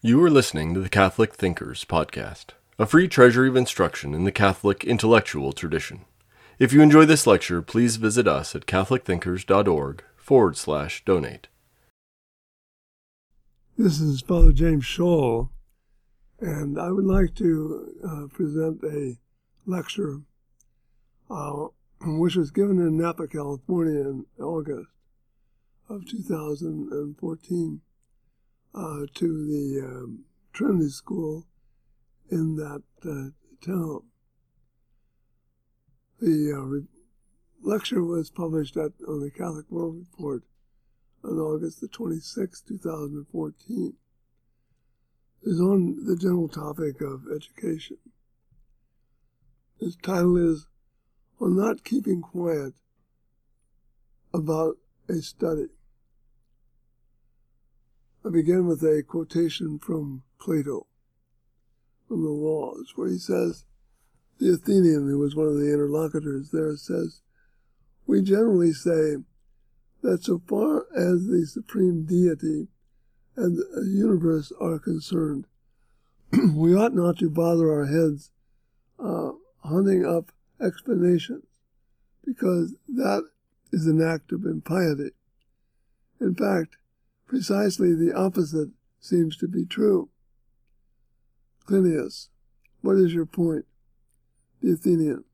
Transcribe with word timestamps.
You 0.00 0.22
are 0.22 0.30
listening 0.30 0.74
to 0.74 0.80
the 0.80 0.88
Catholic 0.88 1.34
Thinkers 1.34 1.84
Podcast, 1.84 2.50
a 2.78 2.86
free 2.86 3.08
treasury 3.08 3.48
of 3.48 3.56
instruction 3.56 4.14
in 4.14 4.22
the 4.22 4.30
Catholic 4.30 4.84
intellectual 4.84 5.52
tradition. 5.52 6.04
If 6.60 6.72
you 6.72 6.82
enjoy 6.82 7.04
this 7.04 7.26
lecture, 7.26 7.62
please 7.62 7.96
visit 7.96 8.28
us 8.28 8.54
at 8.54 8.66
catholicthinkers.org 8.66 10.04
forward 10.16 10.56
slash 10.56 11.04
donate. 11.04 11.48
This 13.76 14.00
is 14.00 14.20
Father 14.20 14.52
James 14.52 14.84
Schall, 14.84 15.50
and 16.38 16.78
I 16.78 16.92
would 16.92 17.04
like 17.04 17.34
to 17.34 17.92
uh, 18.08 18.26
present 18.32 18.84
a 18.84 19.16
lecture 19.66 20.20
uh, 21.28 21.66
which 22.02 22.36
was 22.36 22.52
given 22.52 22.78
in 22.78 22.96
Napa, 22.98 23.26
California 23.26 24.00
in 24.02 24.26
August 24.38 24.90
of 25.88 26.06
2014 26.08 27.80
uh, 28.74 29.06
to 29.14 29.46
the 29.46 29.84
um, 29.84 30.24
Trinity 30.52 30.90
School 30.90 31.46
in 32.30 32.56
that 32.56 32.82
uh, 33.04 33.30
town. 33.64 34.02
The 36.20 36.52
uh, 36.56 36.62
re- 36.62 36.86
lecture 37.62 38.02
was 38.02 38.30
published 38.30 38.76
at, 38.76 38.92
on 39.06 39.20
the 39.20 39.30
Catholic 39.30 39.70
World 39.70 39.96
Report 39.98 40.42
on 41.24 41.38
August 41.38 41.80
the 41.80 41.88
26th, 41.88 42.66
2014. 42.66 43.94
Is 45.42 45.60
on 45.60 46.04
the 46.04 46.16
general 46.16 46.48
topic 46.48 47.00
of 47.00 47.22
education. 47.34 47.98
Its 49.80 49.96
title 49.96 50.36
is 50.36 50.66
On 51.40 51.56
Not 51.56 51.84
Keeping 51.84 52.20
Quiet 52.20 52.74
About 54.34 54.78
a 55.08 55.22
Study. 55.22 55.68
I 58.24 58.30
begin 58.30 58.66
with 58.66 58.82
a 58.82 59.02
quotation 59.06 59.78
from 59.78 60.22
Plato, 60.40 60.86
from 62.08 62.22
the 62.22 62.30
Laws, 62.30 62.92
where 62.96 63.08
he 63.08 63.18
says, 63.18 63.64
the 64.38 64.54
Athenian, 64.54 65.08
who 65.08 65.18
was 65.18 65.36
one 65.36 65.46
of 65.46 65.58
the 65.58 65.72
interlocutors 65.72 66.50
there, 66.50 66.76
says, 66.76 67.22
We 68.06 68.22
generally 68.22 68.72
say 68.72 69.16
that 70.02 70.24
so 70.24 70.42
far 70.48 70.86
as 70.96 71.26
the 71.26 71.46
supreme 71.46 72.04
deity 72.04 72.68
and 73.36 73.56
the 73.56 73.88
universe 73.88 74.52
are 74.60 74.78
concerned, 74.78 75.46
we 76.54 76.74
ought 76.74 76.94
not 76.94 77.18
to 77.18 77.30
bother 77.30 77.72
our 77.72 77.86
heads 77.86 78.30
uh, 78.98 79.30
hunting 79.64 80.04
up 80.04 80.32
explanations, 80.60 81.44
because 82.24 82.74
that 82.88 83.28
is 83.72 83.86
an 83.86 84.02
act 84.02 84.32
of 84.32 84.44
impiety. 84.44 85.10
In 86.20 86.34
fact, 86.34 86.77
precisely 87.28 87.94
the 87.94 88.12
opposite 88.12 88.70
seems 88.98 89.36
to 89.36 89.46
be 89.46 89.64
true. 89.64 90.08
Clinias, 91.66 92.28
what 92.80 92.96
is 92.96 93.14
your 93.14 93.26
point? 93.26 93.66
The 94.62 94.72
Athenian. 94.72 95.24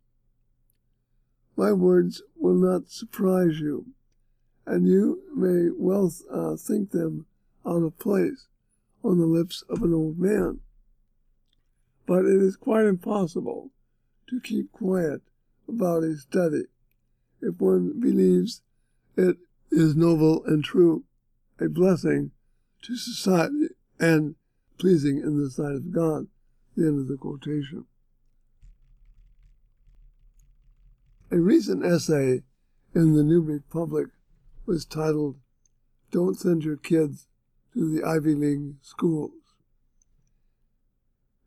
My 1.56 1.72
words 1.72 2.20
will 2.36 2.54
not 2.54 2.90
surprise 2.90 3.60
you, 3.60 3.86
and 4.66 4.86
you 4.88 5.22
may 5.34 5.70
well 5.74 6.12
uh, 6.30 6.56
think 6.56 6.90
them 6.90 7.26
out 7.64 7.82
of 7.82 7.98
place 7.98 8.48
on 9.04 9.18
the 9.18 9.26
lips 9.26 9.62
of 9.68 9.82
an 9.82 9.94
old 9.94 10.18
man. 10.18 10.60
But 12.06 12.24
it 12.24 12.42
is 12.42 12.56
quite 12.56 12.86
impossible 12.86 13.70
to 14.28 14.40
keep 14.40 14.72
quiet 14.72 15.22
about 15.68 16.02
a 16.02 16.16
study 16.16 16.64
if 17.40 17.60
one 17.60 18.00
believes 18.00 18.62
it 19.16 19.36
is 19.70 19.94
noble 19.94 20.44
and 20.44 20.64
true, 20.64 21.04
a 21.60 21.68
blessing 21.68 22.32
to 22.82 22.96
society 22.96 23.68
and 23.98 24.34
pleasing 24.78 25.18
in 25.18 25.42
the 25.42 25.50
sight 25.50 25.74
of 25.74 25.92
God. 25.92 26.26
The 26.76 26.86
end 26.86 27.00
of 27.00 27.08
the 27.08 27.16
quotation. 27.16 27.84
A 31.30 31.38
recent 31.38 31.84
essay 31.84 32.42
in 32.94 33.14
the 33.14 33.22
New 33.22 33.40
Republic 33.40 34.08
was 34.66 34.84
titled, 34.84 35.36
Don't 36.10 36.38
Send 36.38 36.64
Your 36.64 36.76
Kids 36.76 37.26
to 37.72 37.92
the 37.92 38.04
Ivy 38.04 38.34
League 38.34 38.74
Schools. 38.82 39.32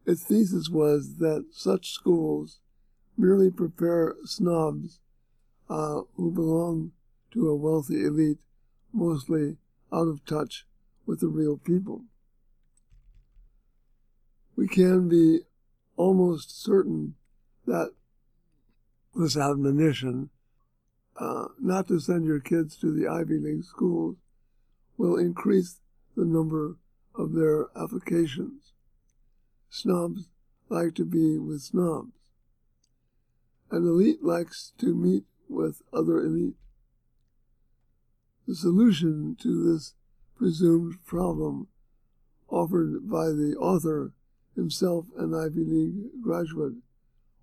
Its 0.05 0.23
thesis 0.23 0.69
was 0.69 1.17
that 1.17 1.47
such 1.51 1.91
schools 1.91 2.59
merely 3.17 3.51
prepare 3.51 4.15
snobs 4.23 4.99
uh, 5.69 6.01
who 6.15 6.31
belong 6.31 6.91
to 7.31 7.49
a 7.49 7.55
wealthy 7.55 8.05
elite, 8.05 8.39
mostly 8.93 9.57
out 9.91 10.07
of 10.07 10.25
touch 10.25 10.65
with 11.05 11.19
the 11.19 11.27
real 11.27 11.57
people. 11.57 12.03
We 14.55 14.67
can 14.67 15.07
be 15.07 15.41
almost 15.95 16.63
certain 16.63 17.15
that 17.65 17.91
this 19.15 19.37
admonition 19.37 20.29
uh, 21.19 21.45
not 21.59 21.87
to 21.87 21.99
send 21.99 22.25
your 22.25 22.39
kids 22.39 22.77
to 22.77 22.91
the 22.91 23.07
Ivy 23.07 23.39
League 23.39 23.63
schools 23.63 24.17
will 24.97 25.17
increase 25.17 25.79
the 26.15 26.25
number 26.25 26.77
of 27.15 27.33
their 27.33 27.67
applications. 27.75 28.73
Snobs 29.69 30.29
like 30.69 30.95
to 30.95 31.05
be 31.05 31.37
with 31.37 31.61
snobs. 31.61 32.11
An 33.71 33.83
elite 33.83 34.23
likes 34.23 34.73
to 34.79 34.95
meet 34.95 35.25
with 35.49 35.81
other 35.93 36.19
elite. 36.19 36.55
The 38.47 38.55
solution 38.55 39.35
to 39.41 39.73
this 39.73 39.93
presumed 40.37 41.03
problem 41.05 41.67
offered 42.47 43.09
by 43.09 43.25
the 43.25 43.57
author, 43.59 44.13
himself 44.55 45.07
an 45.17 45.33
Ivy 45.33 45.65
League 45.65 46.21
graduate, 46.21 46.75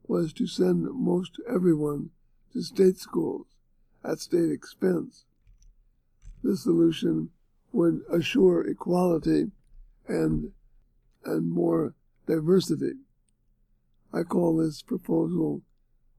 was 0.07 0.33
to 0.33 0.47
send 0.47 0.89
most 0.95 1.39
everyone 1.47 2.11
to 2.55 2.63
state 2.63 2.97
schools 2.97 3.47
at 4.03 4.21
state 4.21 4.51
expense. 4.51 5.27
This 6.43 6.63
solution 6.63 7.31
would 7.71 8.01
assure 8.11 8.67
equality 8.67 9.51
and, 10.09 10.53
and 11.25 11.51
more 11.51 11.95
diversity. 12.27 12.93
I 14.11 14.23
call 14.23 14.57
this 14.57 14.81
proposal, 14.81 15.63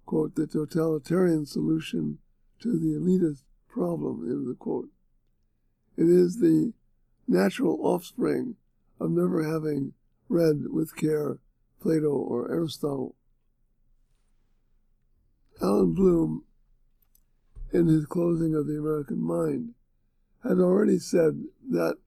quote, 0.06 0.36
the 0.36 0.46
totalitarian 0.46 1.48
solution 1.48 2.20
to 2.60 2.78
the 2.78 3.00
elitist 3.00 3.42
problem, 3.76 4.26
end 4.30 4.50
of 4.50 4.58
quote. 4.58 4.88
It 5.98 6.08
is 6.08 6.38
the 6.38 6.72
natural 7.28 7.78
offspring 7.82 8.56
of 9.02 9.12
never 9.12 9.44
having 9.44 9.92
read 10.30 10.68
with 10.72 10.96
care 10.96 11.40
Plato 11.82 12.10
or 12.10 12.50
Aristotle. 12.50 13.16
Allan 15.62 15.94
Bloom, 15.94 16.46
in 17.74 17.88
his 17.88 18.06
closing 18.06 18.56
of 18.56 18.66
The 18.66 18.78
American 18.78 19.22
Mind, 19.22 19.74
had 20.42 20.60
already 20.60 20.98
said 20.98 21.44
that 21.70 21.98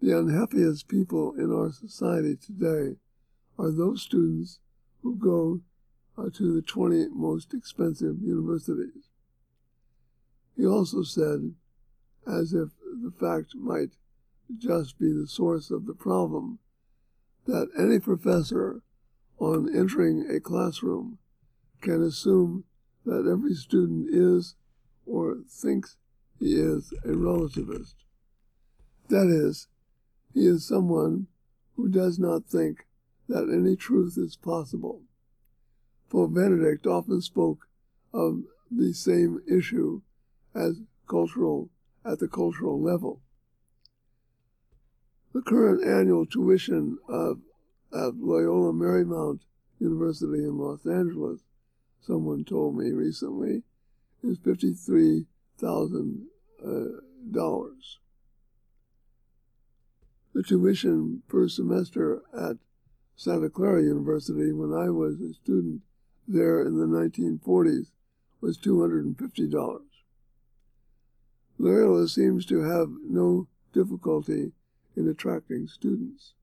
the 0.00 0.16
unhappiest 0.16 0.88
people 0.88 1.34
in 1.34 1.52
our 1.52 1.70
society 1.70 2.36
today 2.36 2.96
are 3.58 3.70
those 3.70 4.02
students 4.02 4.60
who 5.02 5.16
go 5.16 5.60
uh, 6.16 6.30
to 6.34 6.54
the 6.54 6.62
20 6.62 7.08
most 7.12 7.52
expensive 7.52 8.16
universities. 8.22 9.08
He 10.58 10.66
also 10.66 11.04
said, 11.04 11.54
as 12.26 12.52
if 12.52 12.70
the 12.82 13.12
fact 13.12 13.54
might 13.54 13.90
just 14.58 14.98
be 14.98 15.12
the 15.12 15.28
source 15.28 15.70
of 15.70 15.86
the 15.86 15.94
problem, 15.94 16.58
that 17.46 17.70
any 17.78 18.00
professor 18.00 18.82
on 19.38 19.74
entering 19.74 20.28
a 20.28 20.40
classroom 20.40 21.18
can 21.80 22.02
assume 22.02 22.64
that 23.06 23.30
every 23.30 23.54
student 23.54 24.08
is 24.10 24.56
or 25.06 25.38
thinks 25.48 25.96
he 26.40 26.54
is 26.54 26.92
a 27.04 27.10
relativist. 27.10 27.94
That 29.08 29.28
is, 29.28 29.68
he 30.34 30.44
is 30.44 30.66
someone 30.66 31.28
who 31.76 31.88
does 31.88 32.18
not 32.18 32.46
think 32.46 32.88
that 33.28 33.48
any 33.48 33.76
truth 33.76 34.18
is 34.18 34.34
possible. 34.34 35.02
Pope 36.10 36.34
Benedict 36.34 36.84
often 36.84 37.20
spoke 37.20 37.68
of 38.12 38.42
the 38.70 38.92
same 38.92 39.40
issue 39.46 40.02
as 40.54 40.80
cultural 41.08 41.70
at 42.04 42.18
the 42.18 42.28
cultural 42.28 42.80
level. 42.80 43.20
The 45.34 45.42
current 45.42 45.84
annual 45.84 46.26
tuition 46.26 46.98
of 47.08 47.40
at 47.92 48.16
Loyola 48.16 48.72
Marymount 48.72 49.40
University 49.78 50.42
in 50.42 50.58
Los 50.58 50.84
Angeles, 50.84 51.40
someone 52.00 52.44
told 52.44 52.76
me 52.76 52.90
recently, 52.90 53.62
is 54.22 54.38
fifty-three 54.38 55.26
thousand 55.58 56.26
uh, 56.64 57.00
dollars. 57.30 57.98
The 60.34 60.42
tuition 60.42 61.22
per 61.28 61.48
semester 61.48 62.22
at 62.38 62.56
Santa 63.16 63.50
Clara 63.50 63.82
University 63.82 64.52
when 64.52 64.72
I 64.72 64.90
was 64.90 65.20
a 65.20 65.34
student 65.34 65.82
there 66.28 66.60
in 66.60 66.78
the 66.78 66.86
1940s 66.86 67.90
was 68.40 68.58
$250. 68.58 69.87
Loyola 71.58 72.06
seems 72.06 72.46
to 72.46 72.62
have 72.62 72.88
no 73.04 73.48
difficulty 73.72 74.52
in 74.96 75.08
attracting 75.08 75.66
students. 75.66 76.34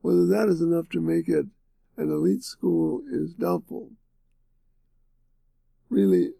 Whether 0.00 0.26
that 0.26 0.48
is 0.48 0.60
enough 0.60 0.88
to 0.90 1.00
make 1.00 1.28
it 1.28 1.46
an 1.96 2.10
elite 2.10 2.44
school 2.44 3.02
is 3.10 3.34
doubtful. 3.34 3.90
Really, 5.88 6.32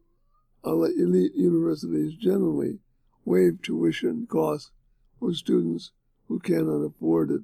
elite 0.64 1.32
universities 1.34 2.14
generally 2.14 2.78
waive 3.24 3.62
tuition 3.62 4.26
costs 4.26 4.70
for 5.18 5.32
students 5.32 5.92
who 6.28 6.38
cannot 6.38 6.84
afford 6.84 7.30
it 7.30 7.42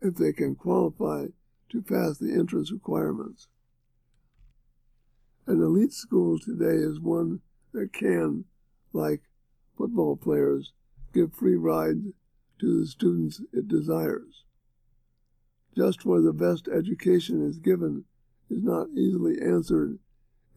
if 0.00 0.14
they 0.16 0.32
can 0.32 0.54
qualify 0.54 1.26
to 1.70 1.82
pass 1.82 2.18
the 2.18 2.32
entrance 2.32 2.70
requirements. 2.70 3.48
An 5.46 5.62
elite 5.62 5.92
school 5.92 6.38
today 6.38 6.76
is 6.76 7.00
one 7.00 7.40
that 7.72 7.92
can, 7.92 8.44
like 8.92 9.22
football 9.78 10.16
players, 10.16 10.72
give 11.14 11.32
free 11.32 11.54
rides 11.54 12.08
to 12.58 12.80
the 12.80 12.86
students 12.86 13.40
it 13.52 13.68
desires. 13.68 14.44
Just 15.76 16.04
where 16.04 16.20
the 16.20 16.32
best 16.32 16.68
education 16.68 17.46
is 17.46 17.60
given 17.60 18.04
is 18.50 18.64
not 18.64 18.88
easily 18.90 19.40
answered 19.40 19.98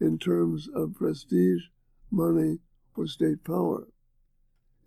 in 0.00 0.18
terms 0.18 0.68
of 0.74 0.94
prestige, 0.94 1.62
money, 2.10 2.58
or 2.96 3.06
state 3.06 3.44
power. 3.44 3.86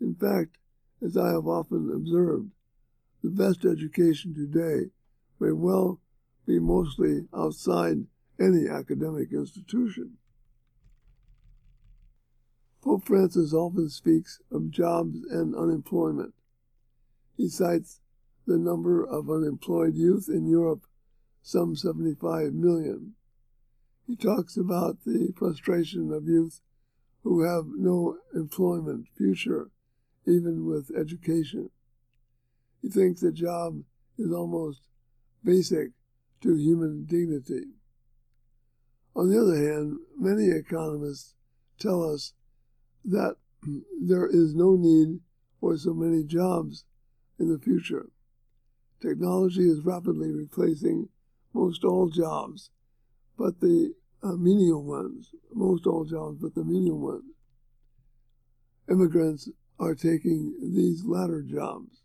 In 0.00 0.14
fact, 0.14 0.58
as 1.02 1.16
I 1.16 1.28
have 1.28 1.46
often 1.46 1.90
observed, 1.94 2.50
the 3.22 3.30
best 3.30 3.64
education 3.64 4.34
today 4.34 4.90
may 5.40 5.52
well 5.52 6.00
be 6.46 6.58
mostly 6.58 7.26
outside 7.34 8.06
any 8.38 8.68
academic 8.68 9.32
institution. 9.32 10.18
Pope 12.86 13.04
Francis 13.04 13.52
often 13.52 13.90
speaks 13.90 14.38
of 14.52 14.70
jobs 14.70 15.16
and 15.28 15.56
unemployment. 15.56 16.34
He 17.36 17.48
cites 17.48 18.00
the 18.46 18.58
number 18.58 19.04
of 19.04 19.28
unemployed 19.28 19.96
youth 19.96 20.28
in 20.28 20.46
Europe, 20.46 20.86
some 21.42 21.74
75 21.74 22.52
million. 22.52 23.14
He 24.06 24.14
talks 24.14 24.56
about 24.56 24.98
the 25.04 25.32
frustration 25.36 26.12
of 26.12 26.28
youth 26.28 26.60
who 27.24 27.42
have 27.42 27.64
no 27.66 28.18
employment 28.32 29.08
future, 29.18 29.72
even 30.24 30.64
with 30.64 30.92
education. 30.96 31.70
He 32.82 32.88
thinks 32.88 33.20
a 33.24 33.32
job 33.32 33.82
is 34.16 34.30
almost 34.30 34.82
basic 35.42 35.88
to 36.42 36.54
human 36.54 37.04
dignity. 37.04 37.64
On 39.16 39.28
the 39.28 39.42
other 39.42 39.56
hand, 39.56 39.98
many 40.16 40.56
economists 40.56 41.34
tell 41.80 42.14
us 42.14 42.32
that 43.06 43.36
there 44.00 44.26
is 44.26 44.54
no 44.54 44.76
need 44.76 45.20
for 45.60 45.76
so 45.76 45.94
many 45.94 46.24
jobs 46.24 46.84
in 47.38 47.50
the 47.50 47.58
future. 47.58 48.10
Technology 49.00 49.68
is 49.68 49.84
rapidly 49.84 50.32
replacing 50.32 51.08
most 51.52 51.84
all 51.84 52.08
jobs, 52.08 52.70
but 53.38 53.60
the 53.60 53.94
uh, 54.22 54.32
menial 54.32 54.82
ones, 54.82 55.32
most 55.52 55.86
all 55.86 56.04
jobs, 56.04 56.38
but 56.40 56.54
the 56.54 56.64
menial 56.64 56.98
ones. 56.98 57.24
Immigrants 58.90 59.48
are 59.78 59.94
taking 59.94 60.54
these 60.60 61.04
latter 61.04 61.42
jobs. 61.42 62.02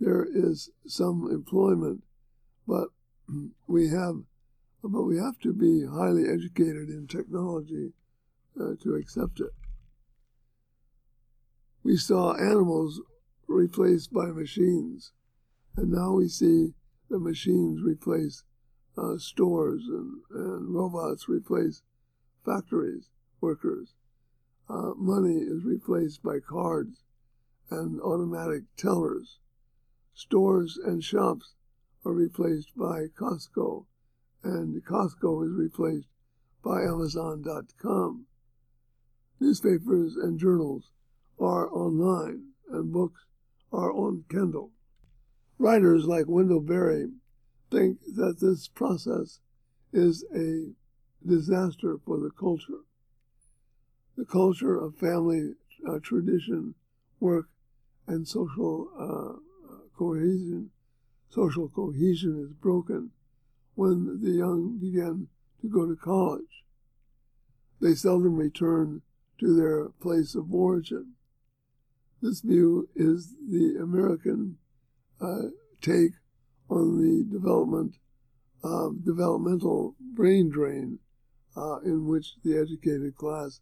There 0.00 0.26
is 0.30 0.70
some 0.86 1.28
employment, 1.30 2.02
but 2.66 2.88
we 3.66 3.88
have, 3.88 4.22
but 4.82 5.02
we 5.02 5.16
have 5.18 5.38
to 5.40 5.52
be 5.52 5.86
highly 5.86 6.28
educated 6.28 6.88
in 6.88 7.06
technology 7.08 7.92
uh, 8.60 8.74
to 8.82 8.94
accept 8.94 9.40
it. 9.40 9.52
We 11.86 11.96
saw 11.96 12.34
animals 12.34 13.00
replaced 13.46 14.12
by 14.12 14.32
machines, 14.32 15.12
and 15.76 15.92
now 15.92 16.14
we 16.14 16.26
see 16.26 16.74
the 17.08 17.20
machines 17.20 17.80
replace 17.80 18.42
uh, 18.98 19.18
stores 19.18 19.84
and, 19.86 20.20
and 20.34 20.74
robots 20.74 21.28
replace 21.28 21.82
factories 22.44 23.08
workers. 23.40 23.94
Uh, 24.68 24.94
money 24.96 25.36
is 25.36 25.62
replaced 25.62 26.24
by 26.24 26.40
cards 26.40 27.04
and 27.70 28.00
automatic 28.00 28.64
tellers. 28.76 29.38
Stores 30.12 30.76
and 30.84 31.04
shops 31.04 31.54
are 32.04 32.12
replaced 32.12 32.76
by 32.76 33.06
Costco, 33.16 33.86
and 34.42 34.84
Costco 34.84 35.46
is 35.46 35.52
replaced 35.52 36.08
by 36.64 36.82
Amazon.com. 36.82 38.26
Newspapers 39.38 40.16
and 40.16 40.40
journals 40.40 40.90
are 41.38 41.68
online, 41.70 42.48
and 42.70 42.92
books 42.92 43.24
are 43.72 43.92
on 43.92 44.24
Kindle. 44.30 44.70
Writers 45.58 46.06
like 46.06 46.26
Wendell 46.26 46.60
Berry 46.60 47.08
think 47.70 47.98
that 48.14 48.40
this 48.40 48.68
process 48.68 49.40
is 49.92 50.24
a 50.34 50.72
disaster 51.26 51.96
for 52.04 52.18
the 52.18 52.30
culture. 52.30 52.84
The 54.16 54.24
culture 54.24 54.78
of 54.78 54.96
family 54.96 55.54
uh, 55.86 55.98
tradition, 56.02 56.74
work, 57.20 57.46
and 58.06 58.26
social 58.26 58.88
uh, 58.98 59.78
cohesion, 59.96 60.70
social 61.28 61.68
cohesion 61.68 62.46
is 62.48 62.52
broken 62.54 63.10
when 63.74 64.20
the 64.22 64.30
young 64.30 64.78
begin 64.78 65.28
to 65.60 65.68
go 65.68 65.86
to 65.86 65.96
college. 65.96 66.64
They 67.80 67.94
seldom 67.94 68.36
return 68.36 69.02
to 69.38 69.54
their 69.54 69.88
place 70.00 70.34
of 70.34 70.52
origin. 70.52 71.12
This 72.22 72.40
view 72.40 72.88
is 72.96 73.34
the 73.48 73.78
American 73.80 74.56
uh, 75.20 75.50
take 75.82 76.12
on 76.68 76.98
the 76.98 77.24
development 77.30 77.96
of 78.64 79.04
developmental 79.04 79.94
brain 80.14 80.48
drain 80.48 80.98
uh, 81.56 81.80
in 81.80 82.06
which 82.06 82.34
the 82.42 82.58
educated 82.58 83.16
class 83.16 83.60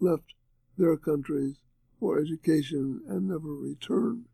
left 0.00 0.34
their 0.76 0.96
countries 0.96 1.56
for 1.98 2.18
education 2.18 3.00
and 3.08 3.28
never 3.28 3.54
returned. 3.54 4.26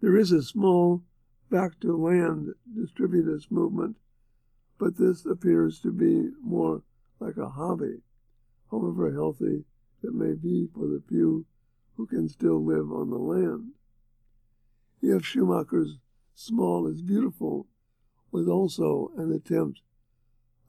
There 0.00 0.16
is 0.16 0.32
a 0.32 0.42
small 0.42 1.02
back 1.50 1.78
to 1.80 1.96
land 1.96 2.54
distributist 2.74 3.50
movement, 3.50 3.96
but 4.78 4.96
this 4.96 5.26
appears 5.26 5.80
to 5.80 5.92
be 5.92 6.30
more 6.42 6.82
like 7.18 7.36
a 7.36 7.50
hobby, 7.50 8.00
however 8.70 9.12
healthy 9.12 9.64
it 10.02 10.14
may 10.14 10.34
be 10.34 10.68
for 10.74 10.86
the 10.86 11.02
few 11.08 11.46
who 11.96 12.06
can 12.06 12.28
still 12.28 12.64
live 12.64 12.90
on 12.90 13.10
the 13.10 13.18
land. 13.18 13.72
E.F. 15.02 15.24
Schumacher's 15.24 15.98
Small 16.34 16.86
is 16.86 17.02
Beautiful 17.02 17.66
was 18.32 18.48
also 18.48 19.10
an 19.16 19.32
attempt 19.32 19.80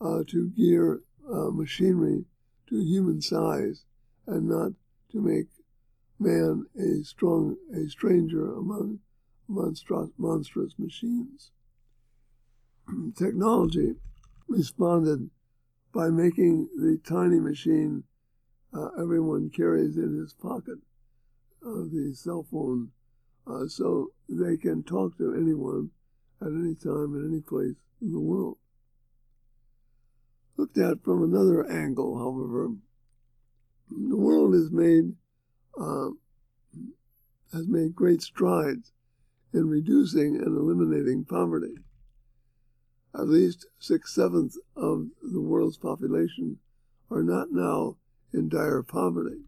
uh, 0.02 0.24
to 0.28 0.50
gear 0.50 1.02
uh, 1.32 1.50
machinery 1.52 2.26
to 2.68 2.84
human 2.84 3.22
size 3.22 3.86
and 4.28 4.50
not 4.50 4.72
to 5.12 5.22
make 5.22 5.48
man 6.20 6.66
a 6.78 7.04
strong 7.04 7.58
a 7.74 7.90
stranger 7.90 8.54
among 8.54 9.00
monstrous 9.48 10.74
machines. 10.78 11.52
Technology 13.18 13.96
responded 14.48 15.30
by 15.94 16.10
making 16.10 16.70
the 16.76 17.00
tiny 17.06 17.40
machine 17.40 18.04
uh, 18.74 18.90
everyone 19.00 19.50
carries 19.50 19.98
in 19.98 20.18
his 20.18 20.34
pocket, 20.34 20.78
uh, 21.66 21.84
the 21.92 22.14
cell 22.16 22.46
phone, 22.50 22.90
uh, 23.48 23.68
so 23.68 24.12
they 24.30 24.58
can 24.58 24.84
talk 24.84 25.18
to 25.18 25.34
anyone 25.34 25.90
at 26.42 26.48
any 26.48 26.76
time, 26.76 27.16
in 27.16 27.30
any 27.32 27.42
place 27.42 27.76
in 28.02 28.12
the 28.12 28.20
world. 28.20 28.58
Looked 30.58 30.78
at 30.78 31.04
from 31.04 31.24
another 31.24 31.70
angle, 31.70 32.18
however, 32.18 32.70
the 33.90 34.18
world 34.18 34.54
has 34.54 34.72
made 34.72 35.16
uh, 35.80 36.10
has 37.54 37.68
made 37.68 37.96
great 37.96 38.22
strides 38.22 38.92
in 39.54 39.68
reducing 39.68 40.38
and 40.38 40.58
eliminating 40.58 41.26
poverty. 41.26 41.76
At 43.14 43.28
least 43.28 43.66
six 43.80 44.16
sevenths 44.16 44.58
of 44.76 45.08
the 45.22 45.42
world's 45.42 45.78
population 45.78 46.60
are 47.10 47.24
not 47.24 47.52
now 47.52 47.98
in 48.34 48.50
dire 48.50 48.84
poverty. 48.84 49.42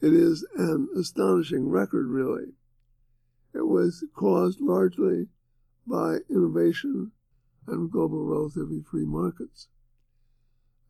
It 0.00 0.12
is 0.12 0.46
an 0.56 0.88
astonishing 0.96 1.68
record, 1.68 2.08
really. 2.08 2.52
It 3.54 3.66
was 3.66 4.04
caused 4.14 4.60
largely 4.60 5.28
by 5.86 6.18
innovation 6.28 7.12
and 7.66 7.90
global 7.90 8.24
relatively 8.24 8.82
free 8.82 9.06
markets. 9.06 9.68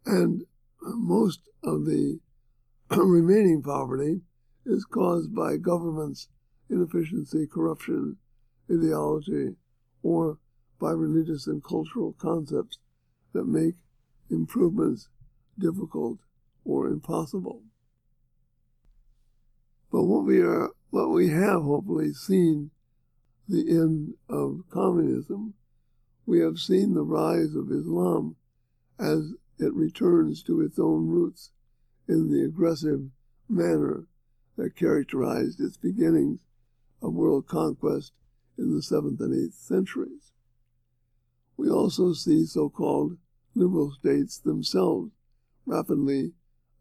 And 0.06 0.44
most 0.82 1.48
of 1.62 1.84
the 1.84 2.20
remaining 2.90 3.62
poverty 3.62 4.22
is 4.66 4.84
caused 4.84 5.34
by 5.34 5.56
government's 5.56 6.28
inefficiency, 6.70 7.46
corruption, 7.46 8.16
ideology, 8.70 9.56
or 10.02 10.38
by 10.80 10.90
religious 10.90 11.46
and 11.46 11.62
cultural 11.62 12.14
concepts 12.18 12.78
that 13.32 13.46
make 13.46 13.74
improvements 14.30 15.08
difficult 15.58 16.18
or 16.64 16.86
impossible. 16.88 17.62
But 19.90 20.04
what 20.04 20.24
we 20.24 20.40
are, 20.40 20.70
what 20.90 21.10
we 21.10 21.28
have 21.28 21.62
hopefully 21.62 22.12
seen 22.12 22.70
the 23.48 23.68
end 23.70 24.14
of 24.28 24.64
communism, 24.70 25.54
we 26.26 26.40
have 26.40 26.58
seen 26.58 26.94
the 26.94 27.04
rise 27.04 27.54
of 27.54 27.70
Islam 27.70 28.36
as 28.98 29.34
it 29.58 29.72
returns 29.74 30.42
to 30.42 30.60
its 30.60 30.78
own 30.78 31.08
roots 31.08 31.50
in 32.08 32.30
the 32.30 32.44
aggressive 32.44 33.10
manner 33.48 34.06
that 34.56 34.76
characterized 34.76 35.60
its 35.60 35.76
beginnings 35.76 36.40
of 37.02 37.12
world 37.12 37.46
conquest 37.46 38.12
in 38.56 38.74
the 38.74 38.80
7th 38.80 39.20
and 39.20 39.32
8th 39.32 39.54
centuries. 39.54 40.32
We 41.56 41.68
also 41.68 42.12
see 42.12 42.46
so 42.46 42.68
called 42.68 43.18
liberal 43.54 43.92
states 43.92 44.38
themselves 44.38 45.12
rapidly 45.66 46.32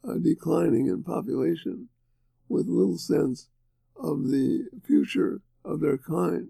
uh, 0.08 0.16
declining 0.16 0.88
in 0.88 1.04
population 1.04 1.90
with 2.50 2.68
little 2.68 2.98
sense 2.98 3.50
of 3.96 4.30
the 4.30 4.68
future 4.84 5.42
of 5.64 5.80
their 5.80 5.98
kind. 5.98 6.50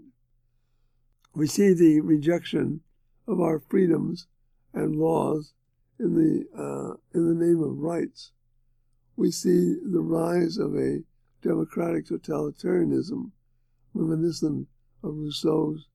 We 1.36 1.48
see 1.48 1.74
the 1.74 2.02
rejection 2.02 2.82
of 3.28 3.40
our 3.40 3.60
freedoms 3.60 4.28
and 4.74 4.96
laws 4.96 5.54
in 6.00 6.16
the 6.16 6.46
uh, 6.58 6.98
in 7.14 7.28
the 7.28 7.46
name 7.46 7.62
of 7.62 7.78
rights. 7.78 8.32
We 9.16 9.32
see 9.32 9.76
the 9.84 10.02
rise 10.02 10.58
of 10.58 10.76
a 10.76 11.04
democratic 11.42 12.08
totalitarianism 12.08 13.32
reminiscent 13.94 14.68
of 15.04 15.16
Rousseau's 15.16 15.88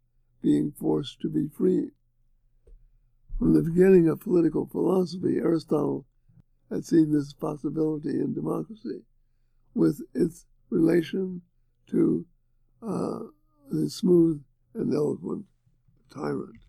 being 0.43 0.73
forced 0.79 1.21
to 1.21 1.29
be 1.29 1.49
free. 1.49 1.91
From 3.39 3.55
the 3.55 3.63
beginning 3.63 4.09
of 4.09 4.21
political 4.21 4.67
philosophy, 4.67 5.39
Aristotle 5.39 6.07
had 6.71 6.85
seen 6.85 7.13
this 7.13 7.33
possibility 7.33 8.11
in 8.11 8.35
democracy 8.35 9.03
with 9.75 10.03
its 10.15 10.47
relation 10.71 11.43
to 11.89 12.27
uh, 12.83 13.21
the 13.71 13.89
smooth 13.89 14.43
and 14.75 14.93
eloquent 14.95 15.45
tyrant. 16.13 16.61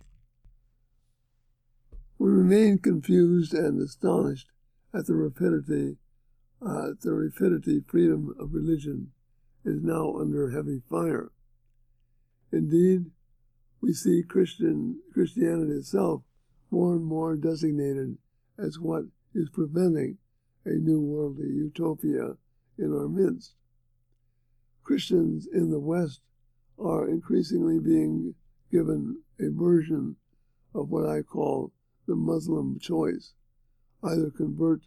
We 2.17 2.29
remain 2.29 2.79
confused 2.79 3.53
and 3.53 3.81
astonished 3.81 4.47
at 4.93 5.05
the 5.05 5.15
rapidity, 5.15 5.97
uh, 6.61 6.91
the 7.01 7.13
rapidity 7.13 7.81
freedom 7.87 8.35
of 8.39 8.53
religion 8.53 9.11
is 9.63 9.81
now 9.81 10.15
under 10.19 10.49
heavy 10.49 10.81
fire. 10.89 11.31
Indeed, 12.51 13.11
we 13.81 13.93
see 13.93 14.23
Christian 14.27 14.99
Christianity 15.13 15.73
itself 15.73 16.23
more 16.71 16.93
and 16.93 17.05
more 17.05 17.35
designated 17.35 18.17
as 18.57 18.79
what 18.79 19.05
is 19.33 19.49
preventing 19.49 20.17
a 20.65 20.71
new 20.71 20.99
worldly 20.99 21.47
utopia 21.47 22.35
in 22.77 22.93
our 22.93 23.07
midst. 23.07 23.53
Christians 24.83 25.47
in 25.51 25.69
the 25.69 25.79
West 25.79 26.21
are 26.77 27.07
increasingly 27.07 27.79
being 27.79 28.35
given 28.71 29.21
a 29.39 29.49
version 29.49 30.15
of 30.73 30.89
what 30.89 31.05
I 31.05 31.21
call 31.21 31.71
the 32.07 32.15
Muslim 32.15 32.79
choice 32.79 33.33
either 34.03 34.29
convert 34.29 34.81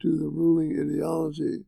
to 0.00 0.16
the 0.16 0.28
ruling 0.28 0.72
ideology 0.72 1.64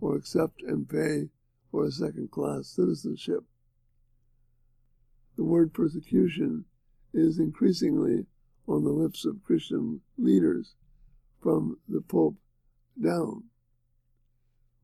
or 0.00 0.16
accept 0.16 0.62
and 0.62 0.88
pay 0.88 1.28
for 1.70 1.84
a 1.84 1.92
second 1.92 2.30
class 2.30 2.68
citizenship. 2.68 3.44
The 5.36 5.44
word 5.44 5.72
persecution 5.72 6.64
is 7.12 7.38
increasingly 7.38 8.26
on 8.66 8.84
the 8.84 8.90
lips 8.90 9.24
of 9.24 9.44
Christian 9.44 10.00
leaders 10.16 10.74
from 11.42 11.78
the 11.88 12.00
Pope 12.00 12.36
down. 13.02 13.44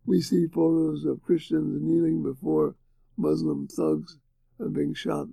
We 0.06 0.20
see 0.20 0.46
photos 0.46 1.04
of 1.04 1.22
Christians 1.22 1.80
kneeling 1.82 2.22
before 2.22 2.76
Muslim 3.16 3.68
thugs 3.68 4.18
and 4.58 4.74
being 4.74 4.94
shot 4.94 5.28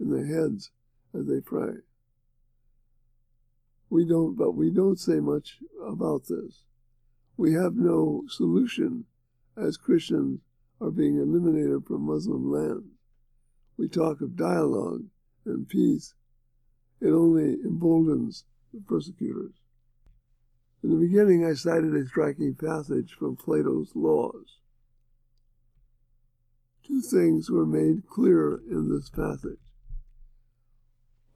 in 0.00 0.10
the 0.10 0.26
heads 0.26 0.70
as 1.14 1.26
they 1.26 1.40
pray. 1.40 1.74
We 3.88 4.04
don't, 4.04 4.36
but 4.36 4.52
we 4.52 4.70
don't 4.70 4.98
say 4.98 5.20
much 5.20 5.58
about 5.86 6.26
this. 6.28 6.62
We 7.36 7.52
have 7.52 7.76
no 7.76 8.24
solution 8.28 9.04
as 9.56 9.76
Christians 9.76 10.40
are 10.80 10.90
being 10.90 11.18
eliminated 11.18 11.86
from 11.86 12.02
Muslim 12.02 12.50
lands. 12.50 12.92
We 13.78 13.88
talk 13.88 14.20
of 14.20 14.36
dialogue 14.36 15.04
and 15.44 15.68
peace. 15.68 16.14
It 17.00 17.08
only 17.08 17.56
emboldens 17.64 18.44
the 18.72 18.80
persecutors. 18.80 19.54
In 20.86 20.92
the 20.92 21.04
beginning, 21.04 21.44
I 21.44 21.54
cited 21.54 21.96
a 21.96 22.06
striking 22.06 22.54
passage 22.54 23.12
from 23.12 23.34
Plato's 23.34 23.90
Laws. 23.96 24.58
Two 26.84 27.00
things 27.00 27.50
were 27.50 27.66
made 27.66 28.06
clear 28.06 28.60
in 28.70 28.88
this 28.88 29.10
passage. 29.10 29.58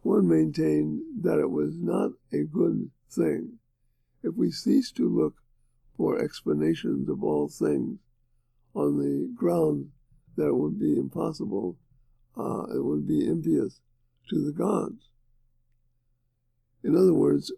One 0.02 0.28
maintained 0.28 1.02
that 1.24 1.40
it 1.40 1.50
was 1.50 1.74
not 1.76 2.12
a 2.32 2.44
good 2.44 2.92
thing 3.10 3.58
if 4.22 4.36
we 4.36 4.52
cease 4.52 4.92
to 4.92 5.08
look 5.08 5.34
for 5.96 6.16
explanations 6.16 7.08
of 7.08 7.24
all 7.24 7.48
things 7.48 7.98
on 8.72 8.98
the 8.98 9.34
ground 9.34 9.90
that 10.36 10.46
it 10.46 10.56
would 10.56 10.78
be 10.78 10.96
impossible, 10.96 11.76
uh, 12.38 12.66
it 12.72 12.84
would 12.84 13.04
be 13.04 13.26
impious 13.26 13.80
to 14.28 14.44
the 14.44 14.52
gods. 14.52 15.08
In 16.84 16.94
other 16.94 17.12
words, 17.14 17.50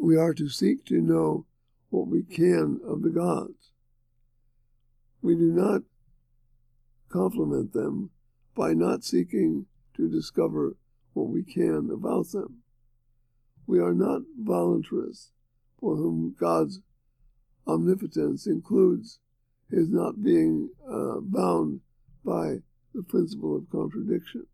we 0.00 0.16
are 0.16 0.34
to 0.34 0.48
seek 0.48 0.84
to 0.86 1.00
know 1.00 1.46
what 1.90 2.08
we 2.08 2.22
can 2.22 2.80
of 2.86 3.02
the 3.02 3.10
gods. 3.10 3.72
We 5.22 5.34
do 5.34 5.52
not 5.52 5.82
compliment 7.08 7.72
them 7.72 8.10
by 8.54 8.74
not 8.74 9.04
seeking 9.04 9.66
to 9.96 10.08
discover 10.08 10.76
what 11.12 11.28
we 11.28 11.42
can 11.42 11.90
about 11.92 12.30
them. 12.32 12.58
We 13.66 13.80
are 13.80 13.94
not 13.94 14.22
voluntarists 14.42 15.30
for 15.80 15.96
whom 15.96 16.34
God's 16.38 16.80
omnipotence 17.66 18.46
includes 18.46 19.18
his 19.70 19.90
not 19.90 20.22
being 20.22 20.70
uh, 20.90 21.20
bound 21.20 21.80
by 22.24 22.58
the 22.94 23.02
principle 23.02 23.56
of 23.56 23.70
contradiction. 23.70 24.46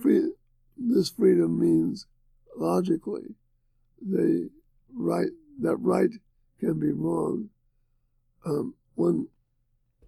Free, 0.00 0.32
this 0.76 1.10
freedom 1.10 1.60
means 1.60 2.06
logically 2.56 3.34
the 4.00 4.50
right 4.94 5.28
that 5.60 5.76
right 5.76 6.10
can 6.58 6.78
be 6.78 6.92
wrong 6.92 7.48
um, 8.44 8.74
one 8.94 9.26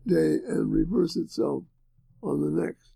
day 0.06 0.38
and 0.46 0.72
reverse 0.72 1.16
itself 1.16 1.62
on 2.22 2.40
the 2.40 2.62
next. 2.62 2.92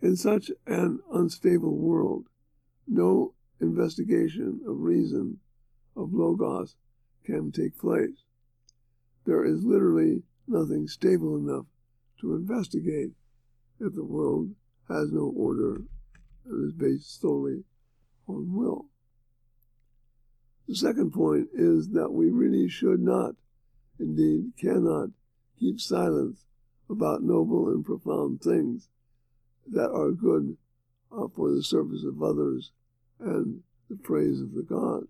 In 0.00 0.16
such 0.16 0.50
an 0.66 1.00
unstable 1.12 1.76
world, 1.76 2.26
no 2.86 3.34
investigation 3.60 4.60
of 4.66 4.80
reason, 4.80 5.38
of 5.96 6.12
logos, 6.12 6.74
can 7.24 7.52
take 7.52 7.78
place. 7.78 8.24
There 9.24 9.44
is 9.44 9.64
literally 9.64 10.22
nothing 10.48 10.88
stable 10.88 11.36
enough 11.36 11.66
to 12.20 12.34
investigate 12.34 13.12
if 13.80 13.94
the 13.94 14.04
world 14.04 14.50
has 14.88 15.12
no 15.12 15.32
order 15.36 15.82
and 16.46 16.68
is 16.68 16.72
based 16.72 17.20
solely 17.20 17.62
on 18.26 18.52
will. 18.52 18.86
The 20.68 20.76
second 20.76 21.12
point 21.12 21.48
is 21.54 21.90
that 21.90 22.12
we 22.12 22.30
really 22.30 22.68
should 22.68 23.00
not, 23.00 23.34
indeed 23.98 24.52
cannot, 24.58 25.10
keep 25.58 25.80
silence 25.80 26.44
about 26.88 27.22
noble 27.22 27.68
and 27.68 27.84
profound 27.84 28.40
things 28.40 28.88
that 29.70 29.90
are 29.90 30.10
good 30.10 30.56
uh, 31.10 31.28
for 31.34 31.50
the 31.50 31.62
service 31.62 32.04
of 32.04 32.22
others 32.22 32.70
and 33.18 33.62
the 33.88 33.96
praise 33.96 34.40
of 34.40 34.54
the 34.54 34.62
gods. 34.62 35.08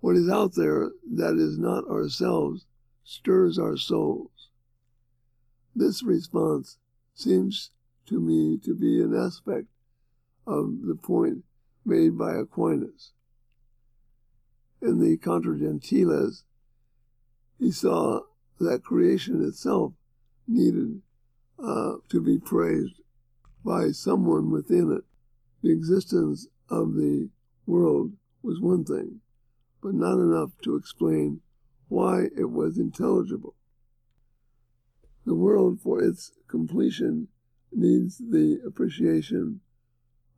What 0.00 0.16
is 0.16 0.28
out 0.28 0.54
there 0.54 0.90
that 1.14 1.36
is 1.36 1.58
not 1.58 1.88
ourselves 1.88 2.66
stirs 3.04 3.58
our 3.58 3.76
souls. 3.76 4.30
This 5.74 6.02
response 6.02 6.78
seems 7.14 7.70
to 8.06 8.20
me 8.20 8.58
to 8.64 8.74
be 8.74 9.00
an 9.00 9.14
aspect 9.14 9.66
of 10.46 10.82
the 10.86 10.94
point 10.94 11.44
made 11.88 12.16
by 12.18 12.34
Aquinas. 12.34 13.12
In 14.80 15.00
the 15.00 15.16
Contra 15.16 15.58
Gentiles, 15.58 16.44
he 17.58 17.72
saw 17.72 18.20
that 18.60 18.84
creation 18.84 19.44
itself 19.44 19.94
needed 20.46 21.00
uh, 21.62 21.94
to 22.10 22.20
be 22.20 22.38
praised 22.38 23.00
by 23.64 23.90
someone 23.90 24.50
within 24.50 24.92
it. 24.92 25.04
The 25.62 25.72
existence 25.72 26.46
of 26.70 26.94
the 26.94 27.30
world 27.66 28.12
was 28.42 28.60
one 28.60 28.84
thing, 28.84 29.20
but 29.82 29.94
not 29.94 30.20
enough 30.20 30.50
to 30.62 30.76
explain 30.76 31.40
why 31.88 32.26
it 32.36 32.50
was 32.50 32.78
intelligible. 32.78 33.54
The 35.24 35.34
world, 35.34 35.80
for 35.80 36.02
its 36.02 36.32
completion, 36.48 37.28
needs 37.72 38.18
the 38.18 38.60
appreciation 38.66 39.60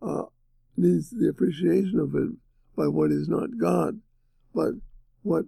uh, 0.03 0.25
needs 0.77 1.11
the 1.11 1.29
appreciation 1.29 1.99
of 1.99 2.15
it 2.15 2.31
by 2.77 2.89
what 2.89 3.11
is 3.11 3.29
not 3.29 3.59
God, 3.59 4.01
but 4.55 4.75
what 5.23 5.45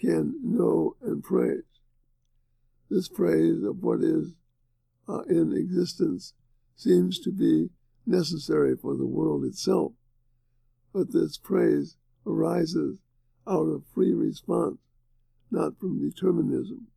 can 0.00 0.34
know 0.42 0.96
and 1.02 1.22
praise. 1.22 1.62
This 2.90 3.08
praise 3.08 3.64
of 3.64 3.82
what 3.82 4.00
is 4.02 4.34
uh, 5.08 5.22
in 5.22 5.52
existence 5.56 6.34
seems 6.76 7.18
to 7.20 7.32
be 7.32 7.70
necessary 8.06 8.76
for 8.76 8.96
the 8.96 9.06
world 9.06 9.44
itself, 9.44 9.92
but 10.92 11.12
this 11.12 11.38
praise 11.38 11.96
arises 12.26 12.98
out 13.48 13.66
of 13.66 13.84
free 13.94 14.12
response, 14.12 14.78
not 15.50 15.78
from 15.78 16.00
determinism. 16.00 16.88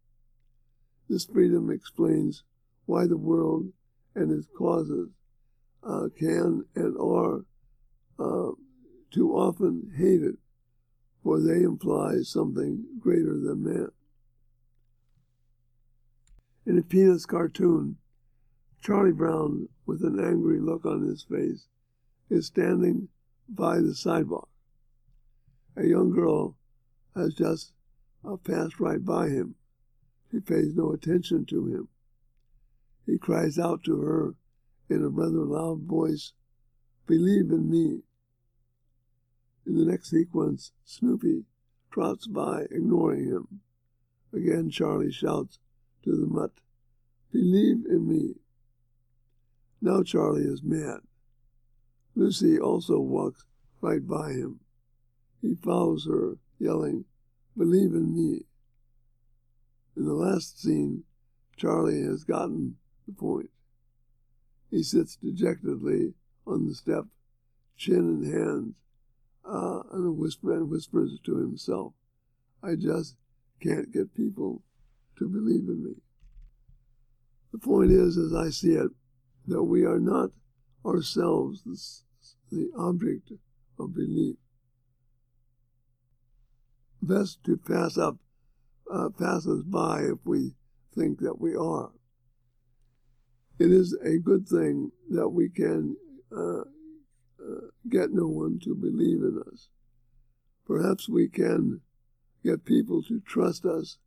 This 1.08 1.26
freedom 1.26 1.72
explains 1.72 2.44
why 2.86 3.08
the 3.08 3.18
world 3.18 3.72
and 4.16 4.32
its 4.32 4.48
causes 4.58 5.10
uh, 5.84 6.10
can 6.18 6.66
and 6.76 6.98
are 6.98 7.46
uh, 8.20 8.52
too 9.12 9.32
often 9.32 9.94
hated, 9.96 10.38
for 11.24 11.40
they 11.40 11.64
imply 11.64 12.22
something 12.22 12.86
greater 13.00 13.38
than 13.38 13.64
man. 13.64 13.90
In 16.66 16.78
a 16.78 16.84
Peanuts 16.84 17.26
cartoon, 17.26 17.98
Charlie 18.82 19.12
Brown, 19.12 19.70
with 19.86 20.04
an 20.04 20.20
angry 20.20 20.60
look 20.60 20.86
on 20.86 21.02
his 21.02 21.24
face, 21.24 21.68
is 22.30 22.46
standing 22.46 23.08
by 23.48 23.80
the 23.80 23.96
sidewalk. 23.96 24.50
A 25.76 25.86
young 25.86 26.12
girl 26.12 26.56
has 27.16 27.34
just 27.34 27.74
uh, 28.24 28.38
passed 28.38 28.80
right 28.80 29.04
by 29.04 29.30
him. 29.30 29.56
She 30.32 30.40
pays 30.40 30.76
no 30.76 30.92
attention 30.92 31.46
to 31.46 31.66
him. 31.66 31.88
He 33.06 33.18
cries 33.18 33.58
out 33.58 33.84
to 33.86 34.00
her 34.02 34.36
in 34.90 35.04
a 35.04 35.10
rather 35.10 35.44
loud 35.44 35.82
voice, 35.82 36.34
Believe 37.08 37.50
in 37.50 37.70
me. 37.70 38.04
In 39.70 39.78
the 39.78 39.86
next 39.86 40.10
sequence, 40.10 40.72
Snoopy 40.84 41.46
trots 41.92 42.26
by, 42.26 42.64
ignoring 42.72 43.26
him. 43.26 43.60
Again, 44.34 44.72
Charlie 44.72 45.12
shouts 45.12 45.60
to 46.04 46.10
the 46.10 46.26
mutt, 46.26 46.54
Believe 47.32 47.86
in 47.88 48.08
me. 48.08 48.34
Now 49.80 50.02
Charlie 50.02 50.42
is 50.42 50.64
mad. 50.64 51.02
Lucy 52.16 52.60
also 52.60 52.98
walks 52.98 53.46
right 53.80 54.06
by 54.08 54.32
him. 54.32 54.62
He 55.40 55.54
follows 55.54 56.08
her, 56.08 56.40
yelling, 56.58 57.06
Believe 57.56 57.94
in 57.94 58.16
me. 58.16 58.46
In 59.96 60.06
the 60.06 60.16
last 60.16 60.60
scene, 60.60 61.04
Charlie 61.58 62.02
has 62.02 62.24
gotten 62.24 62.78
the 63.06 63.14
point. 63.14 63.52
He 64.72 64.82
sits 64.82 65.16
dejectedly 65.16 66.16
on 66.48 66.66
the 66.66 66.74
step, 66.74 67.06
chin 67.78 68.24
in 68.24 68.32
hands, 68.32 68.82
uh, 69.50 69.82
and, 69.94 70.18
whisper, 70.18 70.53
and 70.53 70.70
whispers 70.70 71.20
to 71.25 71.38
himself, 71.38 71.94
I 72.63 72.75
just 72.75 73.15
can't 73.62 73.91
get 73.91 74.13
people 74.13 74.63
to 75.18 75.27
believe 75.27 75.68
in 75.68 75.84
me. 75.84 75.96
The 77.51 77.60
point 77.60 77.91
is, 77.91 78.18
as 78.18 78.34
I 78.34 78.50
see 78.50 78.74
it, 78.74 78.91
that 79.48 79.63
we 79.63 79.84
are 79.86 80.00
not 80.00 80.29
ourselves 80.86 81.63
the, 82.51 82.70
object 82.77 83.32
of 83.79 83.94
belief. 83.94 84.36
Best 87.01 87.44
to 87.46 87.58
pass 87.58 87.98
up, 87.98 88.18
uh, 88.91 89.10
pass 89.10 89.48
us 89.48 89.63
by 89.63 90.01
if 90.01 90.20
we 90.25 90.53
think 90.96 91.20
that 91.20 91.39
we 91.39 91.56
are. 91.56 91.91
It 93.58 93.72
is 93.72 93.98
a 94.03 94.18
good 94.18 94.48
thing 94.48 94.91
that 95.10 95.29
we 95.29 95.50
can 95.50 95.96
uh, 96.36 96.63
get 97.89 98.12
no 98.12 98.27
one 98.27 98.60
to 98.63 98.75
believe 98.75 99.22
in 99.22 99.41
us. 99.51 99.70
Perhaps 100.65 101.10
we 101.10 101.27
can 101.27 101.82
get 102.44 102.65
people 102.65 103.01
to 103.03 103.20
trust 103.22 103.65
us 103.65 103.98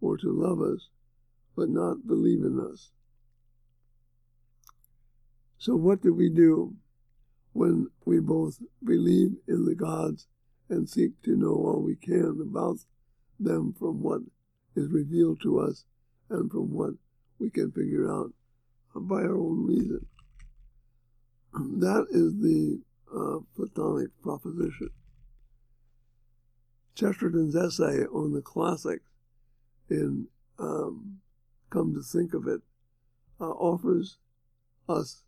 or 0.00 0.16
to 0.16 0.30
love 0.30 0.60
us, 0.60 0.88
but 1.56 1.68
not 1.68 2.06
believe 2.06 2.44
in 2.44 2.58
us. 2.60 2.90
So, 5.58 5.76
what 5.76 6.02
do 6.02 6.12
we 6.12 6.28
do 6.28 6.74
when 7.52 7.88
we 8.04 8.18
both 8.18 8.58
believe 8.84 9.36
in 9.46 9.64
the 9.64 9.74
gods 9.74 10.26
and 10.68 10.88
seek 10.88 11.20
to 11.22 11.36
know 11.36 11.54
all 11.54 11.82
we 11.82 11.96
can 11.96 12.38
about 12.42 12.78
them 13.38 13.74
from 13.78 14.02
what 14.02 14.22
is 14.74 14.90
revealed 14.90 15.40
to 15.42 15.60
us 15.60 15.84
and 16.30 16.50
from 16.50 16.72
what 16.72 16.94
we 17.38 17.50
can 17.50 17.70
figure 17.70 18.10
out 18.10 18.32
by 18.94 19.22
our 19.22 19.36
own 19.36 19.66
reason? 19.66 20.06
That 21.80 22.06
is 22.10 22.32
the 22.40 22.80
uh, 23.14 23.38
Platonic 23.56 24.10
proposition. 24.22 24.90
Chesterton's 26.94 27.56
essay 27.56 28.04
on 28.04 28.32
the 28.32 28.42
classics 28.42 29.10
in 29.88 30.26
um, 30.58 31.18
Come 31.70 31.94
to 31.94 32.02
Think 32.02 32.34
of 32.34 32.46
It 32.46 32.60
uh, 33.40 33.50
offers 33.50 34.18
us 34.88 35.22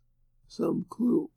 some 0.47 0.85
clue. 0.89 1.29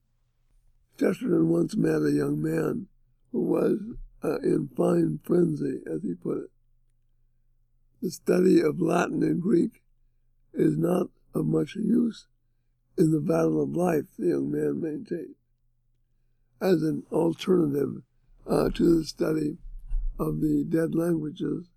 Chesterton 0.98 1.48
once 1.48 1.76
met 1.76 2.02
a 2.02 2.10
young 2.10 2.42
man 2.42 2.88
who 3.32 3.42
was 3.42 3.78
uh, 4.22 4.38
in 4.40 4.68
fine 4.76 5.20
frenzy, 5.22 5.80
as 5.90 6.02
he 6.02 6.14
put 6.14 6.38
it. 6.38 6.50
The 8.02 8.10
study 8.10 8.60
of 8.60 8.80
Latin 8.80 9.22
and 9.22 9.40
Greek 9.40 9.82
is 10.52 10.76
not 10.76 11.08
of 11.34 11.46
much 11.46 11.74
use 11.76 12.26
in 12.98 13.12
the 13.12 13.20
battle 13.20 13.62
of 13.62 13.76
life, 13.76 14.04
the 14.18 14.28
young 14.28 14.50
man 14.50 14.80
maintained, 14.80 15.36
as 16.60 16.82
an 16.82 17.04
alternative 17.12 18.02
uh, 18.46 18.70
to 18.70 18.98
the 18.98 19.04
study 19.04 19.58
of 20.18 20.40
the 20.40 20.64
dead 20.68 20.94
languages, 20.94 21.68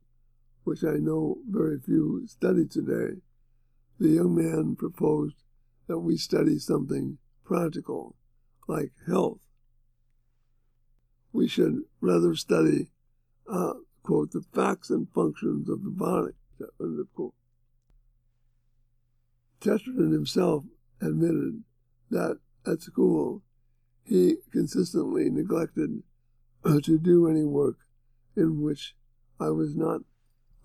which 0.64 0.84
I 0.84 0.94
know 0.94 1.38
very 1.50 1.80
few 1.80 2.26
study 2.28 2.66
today. 2.66 3.22
The 4.00 4.10
young 4.10 4.36
man 4.36 4.76
proposed 4.76 5.36
that 5.88 6.00
we 6.00 6.18
study 6.18 6.58
something 6.58 7.18
practical, 7.44 8.16
like 8.68 8.92
health. 9.08 9.42
We 11.34 11.48
should 11.48 11.82
rather 12.00 12.36
study, 12.36 12.88
uh, 13.48 13.74
quote, 14.04 14.32
the 14.32 14.44
facts 14.54 14.90
and 14.90 15.08
functions 15.14 15.70
of 15.70 15.84
the 15.84 15.90
body, 15.90 16.34
end 16.80 17.06
quote. 17.14 17.34
Chesterton 19.62 20.12
himself 20.12 20.64
admitted 21.00 21.64
that 22.10 22.40
at 22.66 22.82
school 22.82 23.44
he 24.12 24.36
consistently 24.52 25.30
neglected 25.30 26.04
uh, 26.66 26.82
to 26.82 27.00
do 27.00 27.30
any 27.30 27.46
work 27.46 27.78
in 28.36 28.62
which 28.62 28.94
I 29.40 29.52
was 29.52 29.74
not 29.74 30.02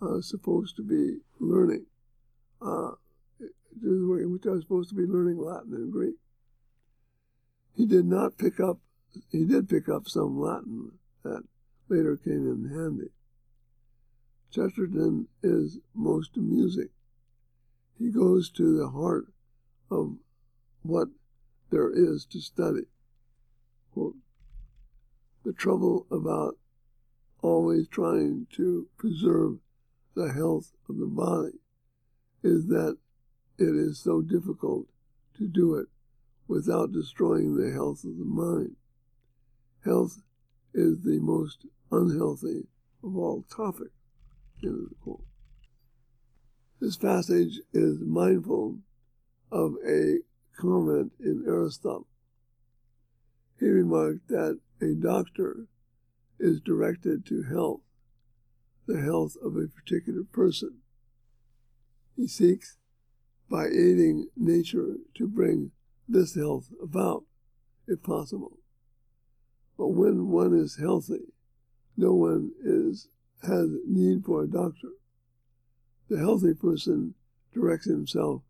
uh, 0.03 0.21
supposed 0.21 0.75
to 0.77 0.83
be 0.83 1.19
learning, 1.39 1.87
uh, 2.61 2.91
in 3.81 4.33
which 4.33 4.47
I 4.47 4.51
was 4.51 4.63
supposed 4.63 4.89
to 4.89 4.97
be 4.97 5.07
learning 5.07 5.39
Latin 5.39 5.75
and 5.75 5.93
Greek. 5.93 6.17
He 7.77 7.87
did 7.87 8.05
not 8.05 8.37
pick 8.37 8.59
up, 8.59 8.79
he 9.31 9.45
did 9.45 9.69
pick 9.69 9.89
up 9.89 10.09
some 10.09 10.41
Latin 10.41 10.99
that 11.23 11.45
later 11.89 12.17
came 12.17 12.49
in 12.49 12.71
handy. 12.77 13.11
Chesterton 14.51 15.29
is 15.45 15.79
most 15.95 16.37
amusing. 16.37 16.89
He 17.97 18.11
goes 18.11 18.51
to 18.51 18.77
the 18.77 18.89
heart 18.89 19.27
of 19.89 20.17
what 20.83 21.09
there 21.71 21.93
is 21.93 22.27
to 22.33 22.41
study. 22.41 22.87
Quote, 23.97 24.17
the 25.43 25.55
trouble 25.55 26.07
about 26.11 26.59
always 27.41 27.89
trying 27.89 28.47
to 28.55 28.89
preserve 28.99 29.57
the 30.15 30.35
health 30.35 30.73
of 30.87 30.99
the 30.99 31.07
body 31.07 31.55
is 32.43 32.67
that 32.67 32.99
it 33.57 33.75
is 33.75 33.99
so 33.99 34.21
difficult 34.21 34.85
to 35.39 35.49
do 35.49 35.77
it 35.77 35.87
without 36.47 36.93
destroying 36.93 37.57
the 37.57 37.73
health 37.73 38.05
of 38.05 38.19
the 38.19 38.25
mind. 38.27 38.77
Health 39.83 40.21
is 40.75 41.01
the 41.03 41.19
most 41.19 41.65
unhealthy 41.91 42.67
of 43.03 43.17
all 43.17 43.47
topics. 43.49 43.97
This 46.81 46.99
passage 46.99 47.61
is 47.73 47.99
mindful 48.01 48.77
of 49.51 49.77
a 49.89 50.19
comment 50.61 51.13
in 51.19 51.45
Aristotle. 51.47 52.07
He 53.59 53.67
remarked 53.67 54.29
that 54.29 54.61
a 54.81 54.95
doctor 54.95 55.67
is 56.39 56.61
directed 56.61 57.25
to 57.27 57.43
health, 57.43 57.81
the 58.87 59.01
health 59.01 59.37
of 59.43 59.57
a 59.57 59.69
particular 59.69 60.23
person. 60.25 60.79
He 62.17 62.29
seeks, 62.29 62.77
by 63.49 63.67
aiding 63.67 64.29
nature, 64.37 64.97
to 65.15 65.27
bring 65.27 65.73
this 66.09 66.35
health 66.35 66.69
about, 66.83 67.25
if 67.87 68.03
possible. 68.03 68.59
But 69.79 69.89
when 69.89 70.29
one 70.29 70.55
is 70.55 70.77
healthy, 70.77 71.33
no 71.97 72.15
one 72.15 72.53
is 72.63 73.09
has 73.43 73.69
need 73.87 74.25
for 74.25 74.43
a 74.43 74.51
doctor. 74.51 74.89
The 76.09 76.19
healthy 76.19 76.55
person 76.55 77.15
directs 77.53 77.87
himself 77.87 78.43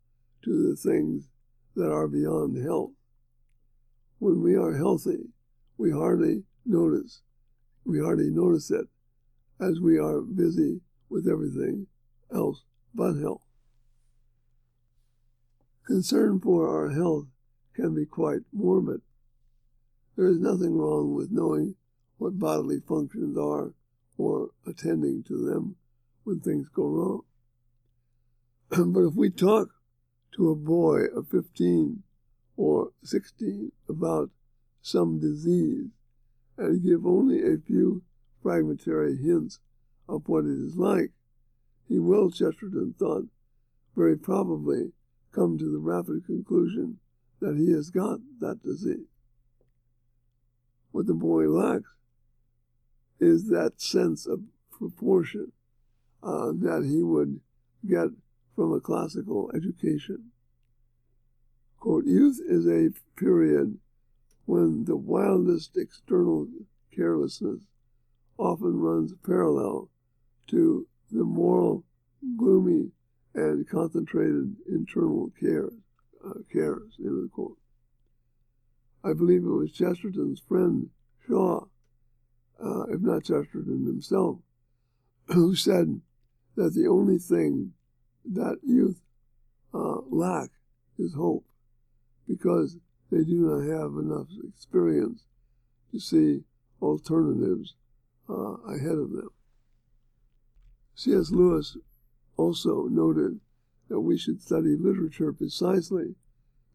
to 0.45 0.69
the 0.69 0.77
things 0.77 1.29
that 1.75 1.91
are 1.91 2.09
beyond 2.09 2.63
health. 2.63 2.93
When 4.19 4.43
we 4.43 4.57
are 4.57 4.77
healthy, 4.77 5.29
we 5.77 5.91
hardly 5.91 6.45
notice, 6.65 7.21
we 7.85 8.01
hardly 8.01 8.31
notice 8.31 8.71
it, 8.71 8.87
as 9.61 9.81
we 9.81 9.99
are 9.99 10.21
busy 10.21 10.81
with 11.09 11.29
everything 11.29 11.87
else 12.35 12.63
but 12.95 13.15
health. 13.15 13.43
Concern 15.87 16.41
for 16.41 16.69
our 16.69 16.91
health 16.91 17.27
can 17.75 17.95
be 17.95 18.07
quite 18.07 18.41
morbid. 18.53 19.03
There 20.17 20.27
is 20.27 20.39
nothing 20.39 20.77
wrong 20.77 21.15
with 21.15 21.31
knowing 21.31 21.77
what 22.17 22.39
bodily 22.39 22.81
functions 22.81 23.37
are 23.37 23.73
or 24.17 24.51
attending 24.67 25.23
to 25.25 25.37
them 25.37 25.77
when 26.25 26.41
things 26.41 26.69
go 26.71 26.89
wrong. 26.89 27.23
but 28.71 29.01
if 29.01 29.15
we 29.15 29.31
talk 29.31 29.69
to 30.35 30.51
a 30.51 30.57
boy 30.57 31.05
of 31.15 31.29
15 31.29 32.03
or 32.57 32.91
16 33.03 33.73
about 33.89 34.31
some 34.83 35.19
disease 35.19 35.89
and 36.57 36.83
give 36.83 37.05
only 37.05 37.41
a 37.43 37.59
few 37.59 38.03
fragmentary 38.43 39.17
hints 39.17 39.59
of 40.09 40.23
what 40.27 40.45
it 40.45 40.59
is 40.59 40.77
like, 40.77 41.11
he 41.89 41.99
will, 41.99 42.31
Chesterton 42.31 42.95
thought, 42.99 43.25
very 43.95 44.17
probably 44.17 44.93
come 45.33 45.59
to 45.59 45.71
the 45.71 45.79
rapid 45.79 46.25
conclusion 46.27 46.99
that 47.41 47.57
he 47.57 47.73
has 47.73 47.91
got 47.91 48.21
that 48.41 48.63
disease. 48.63 49.07
What 50.93 51.07
the 51.07 51.15
boy 51.15 51.49
lacks 51.49 51.91
is 53.21 53.49
that 53.49 53.81
sense 53.81 54.27
of 54.27 54.41
proportion 54.71 55.53
uh, 56.23 56.53
that 56.53 56.85
he 56.85 57.03
would 57.03 57.41
get 57.89 58.09
from 58.55 58.73
a 58.73 58.81
classical 58.81 59.51
education. 59.55 60.31
Quote, 61.87 62.05
youth 62.05 62.41
is 62.45 62.67
a 62.67 62.91
period 63.15 63.79
when 64.45 64.87
the 64.87 64.97
wildest 64.97 65.77
external 65.77 66.49
carelessness 66.93 67.61
often 68.37 68.81
runs 68.81 69.15
parallel 69.25 69.89
to 70.49 70.85
the 71.13 71.23
moral, 71.23 71.85
gloomy, 72.37 72.91
and 73.37 73.69
concentrated 73.69 74.57
internal 74.69 75.31
cares. 75.39 75.75
Uh, 76.25 76.41
cares, 76.53 76.97
end 76.99 77.19
of 77.19 77.23
the 77.23 77.31
quote. 77.33 77.57
I 79.05 79.13
believe 79.13 79.45
it 79.45 79.49
was 79.49 79.71
Chesterton's 79.71 80.43
friend 80.49 80.91
Shaw, 81.29 81.67
uh, 82.61 82.87
if 82.89 83.01
not 83.01 83.23
Chesterton 83.23 83.87
himself, 83.87 84.39
who 85.29 85.55
said 85.55 86.01
that 86.57 86.75
the 86.75 86.89
only 86.89 87.19
thing 87.19 87.75
that 88.25 88.59
youth 88.65 89.01
uh, 89.73 90.01
lack 90.11 90.51
is 90.99 91.15
hope 91.15 91.45
because 92.29 92.77
they 93.11 93.25
do 93.25 93.37
not 93.37 93.63
have 93.63 93.93
enough 93.93 94.29
experience 94.49 95.25
to 95.93 96.01
see 96.01 96.43
alternatives 96.83 97.75
uh, 98.29 98.57
ahead 98.69 98.99
of 98.99 99.13
them. 99.13 99.31
C.S. 100.95 101.31
Lewis 101.31 101.77
also 102.37 102.85
noted 102.91 103.41
that 103.89 104.01
we 104.01 104.19
should 104.19 104.43
study 104.43 104.77
literature 104.77 105.33
precisely 105.33 106.17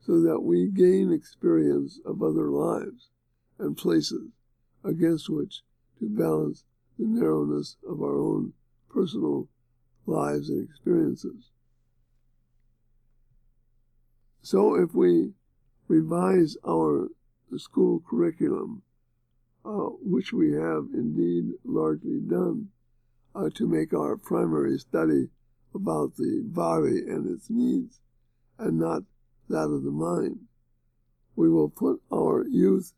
so 0.06 0.22
that 0.22 0.42
we 0.42 0.68
gain 0.68 1.12
experience 1.12 2.00
of 2.06 2.24
other 2.24 2.50
lives 2.50 3.10
and 3.60 3.78
places 3.78 4.32
against 4.84 5.30
which 5.30 5.62
to 6.00 6.10
balance 6.10 6.64
the 6.98 7.06
narrowness 7.06 7.78
of 7.88 8.02
our 8.02 8.18
own 8.18 8.54
personal 8.90 9.48
lives 10.06 10.50
and 10.50 10.68
experiences. 10.68 11.52
So 14.42 14.76
if 14.76 14.94
we 14.94 15.34
revise 15.92 16.56
our 16.66 17.10
school 17.58 18.02
curriculum, 18.10 18.82
uh, 19.66 19.90
which 20.02 20.32
we 20.32 20.54
have 20.54 20.88
indeed 20.94 21.52
largely 21.66 22.22
done, 22.22 22.70
uh, 23.36 23.50
to 23.54 23.68
make 23.68 23.94
our 23.94 24.16
primary 24.16 24.78
study 24.78 25.28
about 25.76 26.16
the 26.16 26.42
body 26.46 27.00
and 27.00 27.30
its 27.30 27.50
needs 27.50 28.00
and 28.58 28.80
not 28.80 29.04
that 29.50 29.70
of 29.70 29.84
the 29.84 29.92
mind, 29.92 30.40
we 31.36 31.50
will 31.50 31.70
put 31.70 32.02
our 32.14 32.46
youth 32.48 32.94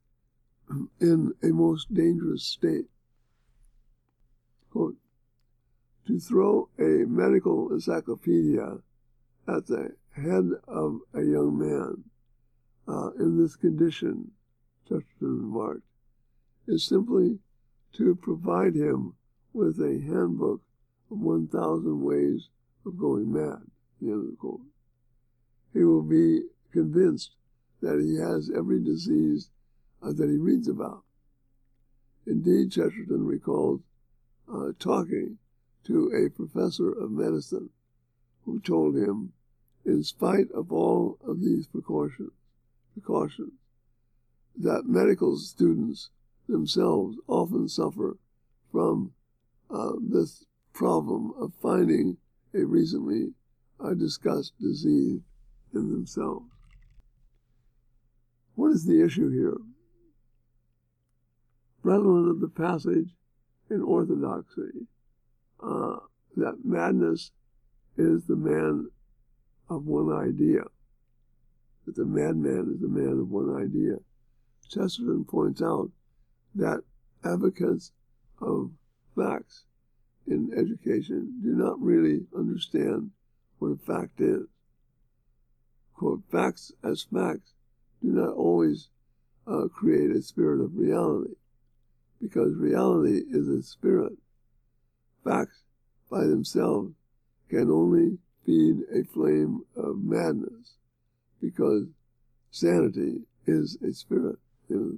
in 1.01 1.33
a 1.41 1.47
most 1.47 1.91
dangerous 1.91 2.45
state. 2.45 2.85
Quote, 4.69 4.97
to 6.05 6.19
throw 6.19 6.69
a 6.77 7.05
medical 7.07 7.71
encyclopedia 7.71 8.77
at 9.47 9.65
the 9.65 9.95
head 10.15 10.45
of 10.67 10.99
a 11.15 11.23
young 11.23 11.57
man 11.57 12.03
uh, 12.87 13.11
in 13.19 13.41
this 13.41 13.55
condition, 13.55 14.31
Chesterton 14.87 15.41
remarked, 15.41 15.83
is 16.67 16.85
simply 16.85 17.39
to 17.93 18.15
provide 18.15 18.75
him 18.75 19.13
with 19.53 19.79
a 19.79 20.01
handbook 20.05 20.61
of 21.11 21.19
1,000 21.19 22.01
ways 22.01 22.49
of 22.85 22.97
going 22.97 23.31
mad. 23.31 23.61
The 24.01 24.11
end 24.11 24.23
of 24.25 24.31
the 24.31 24.37
quote. 24.37 24.61
He 25.73 25.83
will 25.83 26.03
be 26.03 26.43
convinced 26.71 27.35
that 27.81 27.99
he 27.99 28.15
has 28.15 28.51
every 28.55 28.83
disease 28.83 29.49
uh, 30.01 30.11
that 30.13 30.29
he 30.29 30.37
reads 30.37 30.67
about. 30.67 31.03
Indeed, 32.25 32.71
Chesterton 32.71 33.25
recalled 33.25 33.81
uh, 34.51 34.71
talking 34.79 35.37
to 35.85 36.11
a 36.13 36.29
professor 36.29 36.91
of 36.91 37.11
medicine 37.11 37.69
who 38.45 38.59
told 38.59 38.95
him, 38.95 39.33
in 39.85 40.03
spite 40.03 40.49
of 40.51 40.71
all 40.71 41.17
of 41.25 41.41
these 41.41 41.67
precautions, 41.67 42.31
precautions 42.93 43.53
that 44.55 44.85
medical 44.85 45.35
students 45.37 46.09
themselves 46.47 47.17
often 47.27 47.67
suffer 47.67 48.17
from 48.71 49.11
uh, 49.69 49.93
this 50.01 50.45
problem 50.73 51.33
of 51.39 51.53
finding 51.61 52.17
a 52.53 52.63
recently 52.63 53.33
uh, 53.79 53.93
discussed 53.93 54.53
disease 54.59 55.21
in 55.73 55.89
themselves. 55.89 56.45
What 58.55 58.71
is 58.71 58.85
the 58.85 59.03
issue 59.03 59.31
here? 59.31 59.57
Relevant 61.81 62.29
of 62.29 62.39
the 62.39 62.47
passage 62.47 63.09
in 63.69 63.81
Orthodoxy, 63.81 64.87
uh, 65.61 65.97
that 66.37 66.63
madness 66.63 67.31
is 67.97 68.25
the 68.25 68.35
man 68.35 68.89
of 69.69 69.85
one 69.85 70.11
idea, 70.11 70.61
that 71.85 71.95
the 71.95 72.05
madman 72.05 72.71
is 72.73 72.81
the 72.81 72.87
man 72.87 73.19
of 73.19 73.29
one 73.29 73.55
idea. 73.55 73.97
Chesterton 74.69 75.25
points 75.25 75.61
out 75.61 75.89
that 76.55 76.81
advocates 77.23 77.91
of 78.41 78.71
facts 79.15 79.63
in 80.27 80.51
education 80.57 81.39
do 81.43 81.49
not 81.49 81.79
really 81.81 82.25
understand 82.37 83.11
what 83.59 83.69
a 83.69 83.77
fact 83.77 84.19
is. 84.19 84.47
Quote, 85.93 86.21
facts 86.31 86.71
as 86.83 87.05
facts 87.13 87.51
do 88.01 88.09
not 88.09 88.33
always 88.33 88.89
uh, 89.47 89.67
create 89.73 90.11
a 90.11 90.21
spirit 90.21 90.63
of 90.63 90.75
reality, 90.75 91.35
because 92.21 92.55
reality 92.55 93.21
is 93.29 93.47
a 93.47 93.61
spirit. 93.61 94.13
Facts 95.23 95.63
by 96.09 96.21
themselves 96.21 96.93
can 97.49 97.69
only 97.69 98.17
feed 98.45 98.77
a 98.93 99.03
flame 99.13 99.61
of 99.75 100.03
madness, 100.03 100.75
because 101.43 101.87
sanity 102.51 103.21
is 103.45 103.77
a 103.83 103.91
spirit. 103.93 104.37
The. 104.69 104.97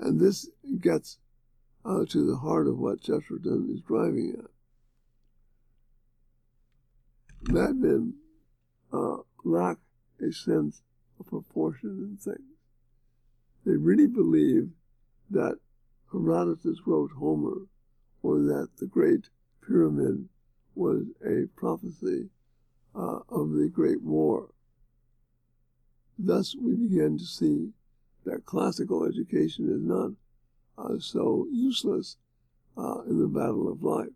And 0.00 0.18
this 0.18 0.48
gets 0.80 1.18
uh, 1.84 2.06
to 2.08 2.26
the 2.26 2.36
heart 2.36 2.66
of 2.66 2.78
what 2.78 3.02
Chesterton 3.02 3.68
is 3.74 3.82
driving 3.82 4.36
at. 4.38 4.46
Madmen 7.52 8.14
uh, 8.92 9.18
lack 9.44 9.76
a 10.26 10.32
sense 10.32 10.80
of 11.20 11.26
proportion 11.26 11.90
in 12.10 12.16
things. 12.16 12.40
They 13.66 13.76
really 13.76 14.06
believe 14.06 14.70
that 15.30 15.58
Herodotus 16.10 16.80
wrote 16.86 17.10
Homer 17.18 17.66
or 18.22 18.38
that 18.38 18.68
the 18.78 18.86
Great 18.86 19.28
Pyramid 19.64 20.28
was 20.74 21.04
a 21.24 21.46
prophecy 21.54 22.30
uh, 22.94 23.20
of 23.28 23.52
the 23.52 23.70
Great 23.72 24.02
War. 24.02 24.50
Thus, 26.18 26.56
we 26.56 26.74
begin 26.74 27.18
to 27.18 27.24
see 27.24 27.70
that 28.24 28.44
classical 28.44 29.04
education 29.04 29.68
is 29.70 29.82
not 29.82 30.12
uh, 30.76 30.98
so 30.98 31.46
useless 31.50 32.16
uh, 32.76 33.02
in 33.02 33.20
the 33.20 33.28
battle 33.28 33.70
of 33.70 33.82
life. 33.82 34.08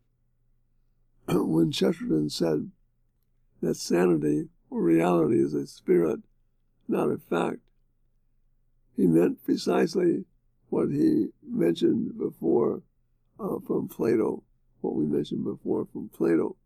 when 1.29 1.71
Chesterton 1.71 2.29
said 2.29 2.71
that 3.61 3.77
sanity 3.77 4.49
or 4.71 4.83
reality 4.83 5.41
is 5.41 5.55
a 5.55 5.67
spirit, 5.67 6.21
not 6.89 7.11
a 7.11 7.19
fact, 7.19 7.59
he 8.97 9.07
meant 9.07 9.43
precisely 9.45 10.25
what 10.69 10.91
he 10.91 11.29
mentioned 11.47 12.19
before 12.19 12.83
uh, 13.39 13.59
from 13.67 13.89
Plato, 13.89 14.43
what 14.81 14.95
we 14.95 15.05
mentioned 15.05 15.45
before 15.45 15.87
from 15.93 16.09
Plato, 16.09 16.57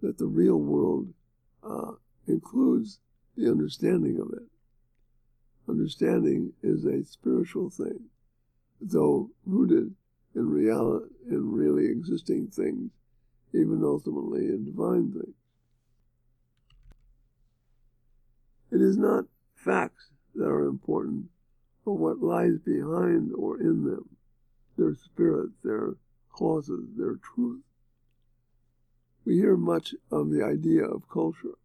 that 0.00 0.18
the 0.18 0.26
real 0.26 0.56
world 0.56 1.12
uh, 1.68 1.92
includes 2.26 3.00
the 3.36 3.50
understanding 3.50 4.20
of 4.20 4.32
it. 4.32 4.46
Understanding 5.68 6.52
is 6.62 6.84
a 6.84 7.04
spiritual 7.04 7.70
thing 7.70 8.08
though 8.80 9.30
rooted 9.44 9.94
in 10.34 10.48
reality, 10.48 11.06
in 11.28 11.52
really 11.52 11.86
existing 11.86 12.48
things, 12.48 12.90
even 13.52 13.82
ultimately 13.82 14.46
in 14.46 14.64
divine 14.64 15.10
things. 15.12 15.34
It 18.70 18.82
is 18.82 18.96
not 18.96 19.24
facts 19.54 20.10
that 20.34 20.46
are 20.46 20.66
important, 20.66 21.26
but 21.84 21.94
what 21.94 22.20
lies 22.20 22.58
behind 22.64 23.32
or 23.34 23.58
in 23.58 23.84
them, 23.84 24.08
their 24.76 24.94
spirit, 24.94 25.50
their 25.64 25.94
causes, 26.30 26.84
their 26.96 27.16
truth. 27.34 27.62
We 29.28 29.36
hear 29.36 29.58
much 29.58 29.94
of 30.10 30.30
the 30.30 30.42
idea 30.42 30.86
of 30.86 31.10
culture. 31.10 31.58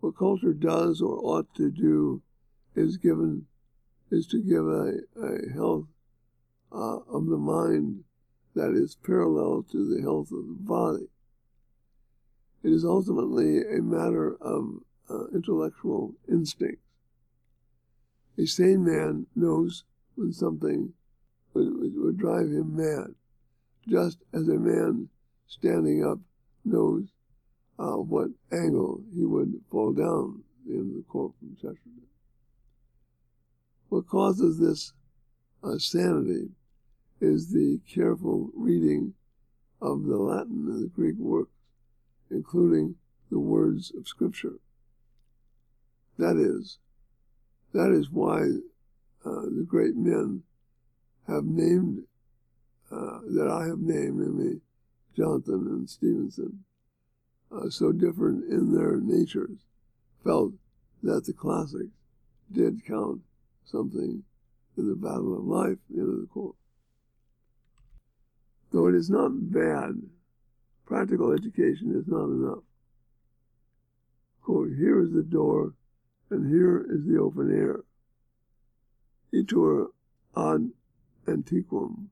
What 0.00 0.18
culture 0.18 0.52
does 0.52 1.00
or 1.00 1.20
ought 1.22 1.54
to 1.54 1.70
do 1.70 2.20
is 2.74 2.96
given 2.96 3.46
is 4.10 4.26
to 4.28 4.42
give 4.42 4.66
a, 4.66 4.94
a 5.24 5.52
health 5.54 5.86
uh, 6.72 6.96
of 7.08 7.26
the 7.26 7.36
mind 7.36 8.02
that 8.56 8.72
is 8.72 8.96
parallel 8.96 9.66
to 9.70 9.88
the 9.88 10.02
health 10.02 10.32
of 10.32 10.48
the 10.48 10.56
body. 10.58 11.06
It 12.64 12.72
is 12.72 12.84
ultimately 12.84 13.60
a 13.60 13.80
matter 13.80 14.34
of 14.40 14.80
uh, 15.08 15.26
intellectual 15.32 16.14
instincts. 16.28 16.82
A 18.36 18.46
sane 18.46 18.84
man 18.84 19.28
knows 19.36 19.84
when 20.16 20.32
something 20.32 20.92
would, 21.54 21.94
would 21.94 22.18
drive 22.18 22.48
him 22.48 22.74
mad, 22.74 23.14
just 23.86 24.18
as 24.32 24.48
a 24.48 24.58
man 24.58 25.08
standing 25.46 26.04
up 26.04 26.18
knows 26.64 27.04
uh, 27.78 27.96
what 27.96 28.28
angle 28.52 29.00
he 29.14 29.24
would 29.24 29.52
fall 29.70 29.92
down 29.92 30.42
in 30.66 30.94
the 30.94 31.04
quote 31.08 31.34
from 31.38 31.54
Chesterton. 31.56 32.02
What 33.88 34.08
causes 34.08 34.58
this 34.58 34.92
uh, 35.62 35.78
sanity 35.78 36.48
is 37.20 37.52
the 37.52 37.80
careful 37.92 38.50
reading 38.54 39.14
of 39.80 40.04
the 40.04 40.16
Latin 40.16 40.66
and 40.68 40.84
the 40.84 40.88
Greek 40.88 41.16
works, 41.18 41.52
including 42.30 42.96
the 43.30 43.38
words 43.38 43.92
of 43.96 44.08
Scripture. 44.08 44.58
That 46.18 46.36
is, 46.36 46.78
that 47.72 47.90
is 47.90 48.10
why 48.10 48.40
uh, 49.24 49.42
the 49.42 49.64
great 49.66 49.96
men 49.96 50.42
have 51.28 51.44
named, 51.44 52.04
uh, 52.90 53.18
that 53.28 53.48
I 53.48 53.66
have 53.66 53.80
named, 53.80 54.20
in 54.20 54.38
namely 54.38 54.60
Jonathan 55.16 55.66
and 55.68 55.88
Stevenson, 55.88 56.64
uh, 57.50 57.70
so 57.70 57.90
different 57.90 58.50
in 58.50 58.74
their 58.74 58.98
natures, 59.00 59.58
felt 60.22 60.52
that 61.02 61.24
the 61.24 61.32
classics 61.32 61.96
did 62.52 62.84
count 62.84 63.20
something 63.64 64.22
in 64.76 64.88
the 64.88 64.94
battle 64.94 65.38
of 65.38 65.44
life, 65.44 65.78
end 65.90 66.08
of 66.08 66.20
the 66.20 66.26
quote. 66.30 66.56
Though 68.72 68.88
it 68.88 68.94
is 68.94 69.08
not 69.08 69.30
bad, 69.52 70.02
practical 70.84 71.32
education 71.32 71.94
is 71.96 72.06
not 72.06 72.26
enough. 72.26 72.64
Quote, 74.42 74.68
here 74.76 75.00
is 75.00 75.12
the 75.12 75.22
door, 75.22 75.72
and 76.30 76.46
here 76.52 76.86
is 76.90 77.06
the 77.06 77.18
open 77.18 77.50
air. 77.56 77.80
Itur 79.32 79.86
ad 80.36 80.70
antiquum 81.26 82.08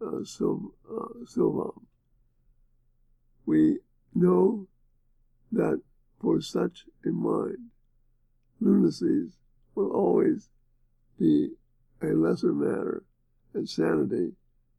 uh, 0.00 0.16
uh, 0.16 1.08
silvam. 1.24 1.80
We 3.46 3.78
know 4.14 4.66
that 5.50 5.80
for 6.20 6.40
such 6.40 6.84
a 7.04 7.10
mind, 7.10 7.70
lunacies 8.62 9.32
will 9.74 9.90
always 9.90 10.48
be 11.18 11.50
a 12.02 12.06
lesser 12.06 12.52
matter, 12.52 13.04
and 13.54 13.68
sanity 13.68 14.32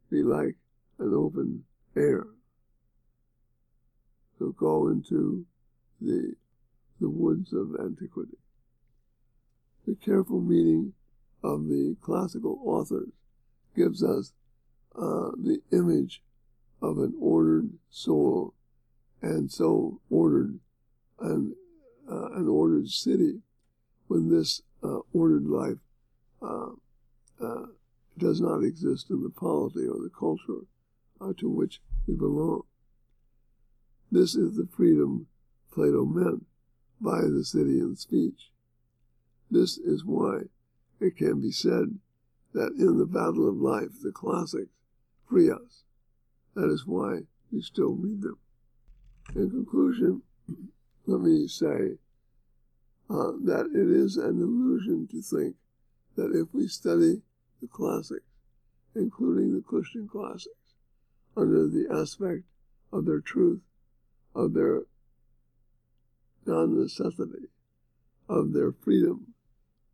be 0.10 0.24
like 0.24 0.56
an 1.00 1.14
open 1.14 1.64
air. 1.96 2.28
So 4.40 4.52
go 4.52 4.88
into 4.88 5.46
the, 6.02 6.34
the 7.00 7.10
woods 7.10 7.54
of 7.54 7.76
antiquity. 7.80 8.38
The 9.86 9.96
careful 9.96 10.40
reading 10.40 10.94
of 11.44 11.68
the 11.68 11.96
classical 12.02 12.60
authors 12.66 13.10
gives 13.76 14.04
us 14.04 14.34
uh, 14.96 15.32
the 15.38 15.62
image 15.72 16.22
of 16.84 16.98
an 16.98 17.14
ordered 17.20 17.70
soul 17.90 18.54
and 19.22 19.50
so 19.50 20.00
ordered 20.10 20.60
an, 21.20 21.56
uh, 22.12 22.32
an 22.34 22.48
ordered 22.50 22.90
city 22.90 23.40
when 24.08 24.30
this 24.30 24.62
uh, 24.84 25.00
ordered 25.14 25.46
life 25.46 25.78
uh, 26.42 26.72
uh, 27.42 27.66
does 28.18 28.42
not 28.42 28.64
exist 28.64 29.10
in 29.10 29.24
the 29.24 29.30
polity 29.30 29.88
or 29.88 29.96
the 29.96 30.12
culture 30.18 30.66
uh, 31.22 31.32
to 31.38 31.50
which 31.50 31.80
we 32.06 32.16
belong. 32.16 32.64
This 34.12 34.36
is 34.36 34.58
the 34.58 34.68
freedom 34.68 35.28
Plato 35.72 36.06
meant 36.06 36.46
by 37.02 37.22
the 37.22 37.44
Citian 37.44 37.98
speech. 37.98 38.52
This 39.50 39.78
is 39.78 40.06
why 40.06 40.42
it 41.00 41.18
can 41.18 41.42
be 41.42 41.52
said 41.52 41.98
that 42.54 42.74
in 42.78 42.98
the 43.00 43.06
battle 43.06 43.50
of 43.50 43.56
life, 43.56 44.02
the 44.04 44.12
classics 44.12 44.70
free 45.28 45.50
us. 45.50 45.84
That 46.56 46.70
is 46.70 46.86
why 46.86 47.22
we 47.52 47.62
still 47.62 47.94
read 47.94 48.22
them. 48.22 48.38
In 49.36 49.50
conclusion, 49.50 50.22
let 51.06 51.22
me 51.22 51.48
say 51.48 51.98
uh, 53.10 53.32
that 53.44 53.70
it 53.74 53.90
is 53.90 54.18
an 54.18 54.42
illusion 54.42 55.08
to 55.12 55.22
think 55.22 55.56
that 56.16 56.32
if 56.34 56.48
we 56.54 56.68
study 56.68 57.22
the 57.62 57.68
classics, 57.68 58.22
including 58.96 59.54
the 59.54 59.62
Christian 59.62 60.08
classics, 60.08 60.50
under 61.36 61.68
the 61.68 61.88
aspect 61.92 62.44
of 62.92 63.06
their 63.06 63.20
truth, 63.20 63.62
of 64.36 64.54
their 64.54 64.82
non 66.46 66.80
necessity, 66.80 67.48
of 68.30 68.54
their 68.54 68.72
freedom, 68.72 69.34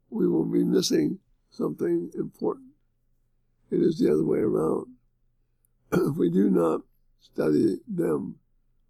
we 0.10 0.28
will 0.28 0.46
be 0.46 0.64
missing 0.64 1.20
something 1.52 2.12
important. 2.18 2.72
It 3.72 3.82
is 3.82 4.00
the 4.00 4.12
other 4.12 4.24
way 4.24 4.40
around. 4.40 4.88
If 5.92 6.16
we 6.16 6.30
do 6.30 6.50
not 6.50 6.82
study 7.20 7.80
them, 7.88 8.36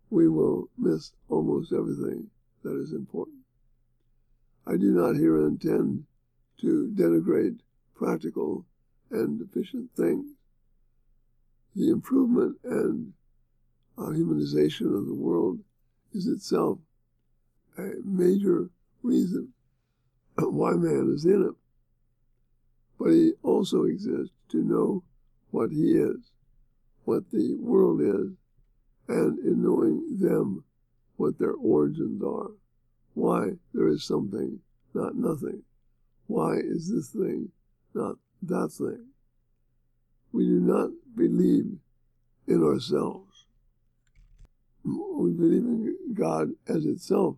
we 0.10 0.28
will 0.28 0.70
miss 0.78 1.12
almost 1.30 1.72
everything 1.72 2.30
that 2.64 2.76
is 2.80 2.92
important. 2.94 3.38
I 4.68 4.78
do 4.78 4.92
not 4.92 5.16
here 5.16 5.48
intend 5.48 6.06
to 6.62 6.92
denigrate 6.96 7.60
practical 7.96 8.66
and 9.12 9.42
efficient 9.42 9.90
things. 9.96 10.26
The 11.76 11.90
improvement 11.90 12.58
and 12.64 13.14
uh, 13.98 14.12
humanization 14.12 14.96
of 14.96 15.06
the 15.06 15.14
world 15.14 15.60
is 16.14 16.28
itself 16.28 16.80
a 17.78 17.92
major 18.04 18.70
reason 19.04 19.54
why 20.38 20.72
man 20.74 21.14
is 21.16 21.26
in 21.26 21.44
it. 21.44 21.56
But 23.00 23.12
he 23.12 23.34
also 23.44 23.84
exists 23.84 24.36
to 24.50 24.58
know 24.58 25.04
what 25.52 25.72
he 25.72 25.94
is, 25.94 26.18
what 27.10 27.32
the 27.32 27.58
world 27.60 28.02
is, 28.02 28.38
and 29.08 29.40
in 29.40 29.64
knowing 29.64 30.20
them, 30.20 30.64
what 31.18 31.40
their 31.40 31.54
origins 31.54 32.22
are, 32.22 32.52
why 33.16 33.50
there 33.74 33.88
is 33.88 34.04
something, 34.04 34.60
not 34.94 35.16
nothing. 35.16 35.64
Why 36.28 36.58
is 36.58 36.88
this 36.88 37.10
thing 37.10 37.50
not 37.96 38.18
that 38.44 38.72
thing? 38.74 39.08
We 40.34 40.46
do 40.46 40.60
not 40.60 40.92
believe 41.16 41.80
in 42.48 42.64
ourselves. 42.64 43.46
We 44.84 45.32
believe 45.32 45.64
in 45.64 45.96
God 46.14 46.50
as 46.68 46.86
itself 46.86 47.38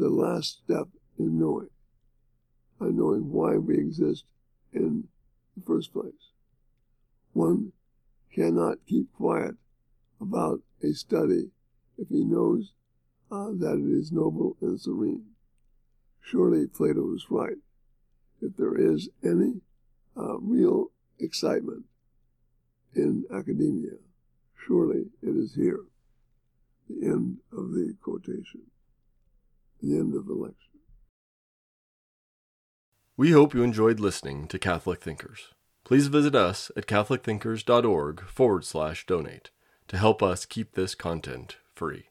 the 0.00 0.08
last 0.08 0.62
step 0.64 0.88
in 1.16 1.38
knowing, 1.38 1.70
and 2.80 2.98
knowing 2.98 3.30
why 3.30 3.56
we 3.56 3.78
exist 3.78 4.24
in 4.72 5.04
the 5.56 5.62
first 5.64 5.92
place. 5.92 6.32
One 7.34 7.70
cannot 8.36 8.76
keep 8.86 9.10
quiet 9.14 9.54
about 10.20 10.60
a 10.82 10.92
study 10.92 11.50
if 11.96 12.08
he 12.08 12.22
knows 12.22 12.72
uh, 13.32 13.48
that 13.58 13.82
it 13.82 13.98
is 13.98 14.12
noble 14.12 14.56
and 14.60 14.78
serene. 14.78 15.24
Surely 16.20 16.66
Plato 16.66 17.14
is 17.14 17.26
right. 17.30 17.56
If 18.42 18.56
there 18.56 18.76
is 18.76 19.08
any 19.24 19.62
uh, 20.16 20.38
real 20.38 20.90
excitement 21.18 21.84
in 22.94 23.24
academia, 23.32 23.96
surely 24.66 25.06
it 25.22 25.36
is 25.36 25.54
here. 25.54 25.84
The 26.90 27.06
end 27.06 27.38
of 27.52 27.72
the 27.72 27.96
quotation, 28.02 28.62
the 29.82 29.96
end 29.96 30.14
of 30.14 30.26
the 30.26 30.34
lecture. 30.34 30.54
We 33.16 33.32
hope 33.32 33.54
you 33.54 33.62
enjoyed 33.62 33.98
listening 33.98 34.46
to 34.48 34.58
Catholic 34.58 35.00
Thinkers. 35.00 35.55
Please 35.86 36.08
visit 36.08 36.34
us 36.34 36.72
at 36.76 36.86
catholicthinkers.org 36.86 38.22
forward 38.22 38.64
slash 38.64 39.06
donate 39.06 39.50
to 39.86 39.96
help 39.96 40.20
us 40.20 40.44
keep 40.44 40.72
this 40.72 40.96
content 40.96 41.58
free. 41.76 42.06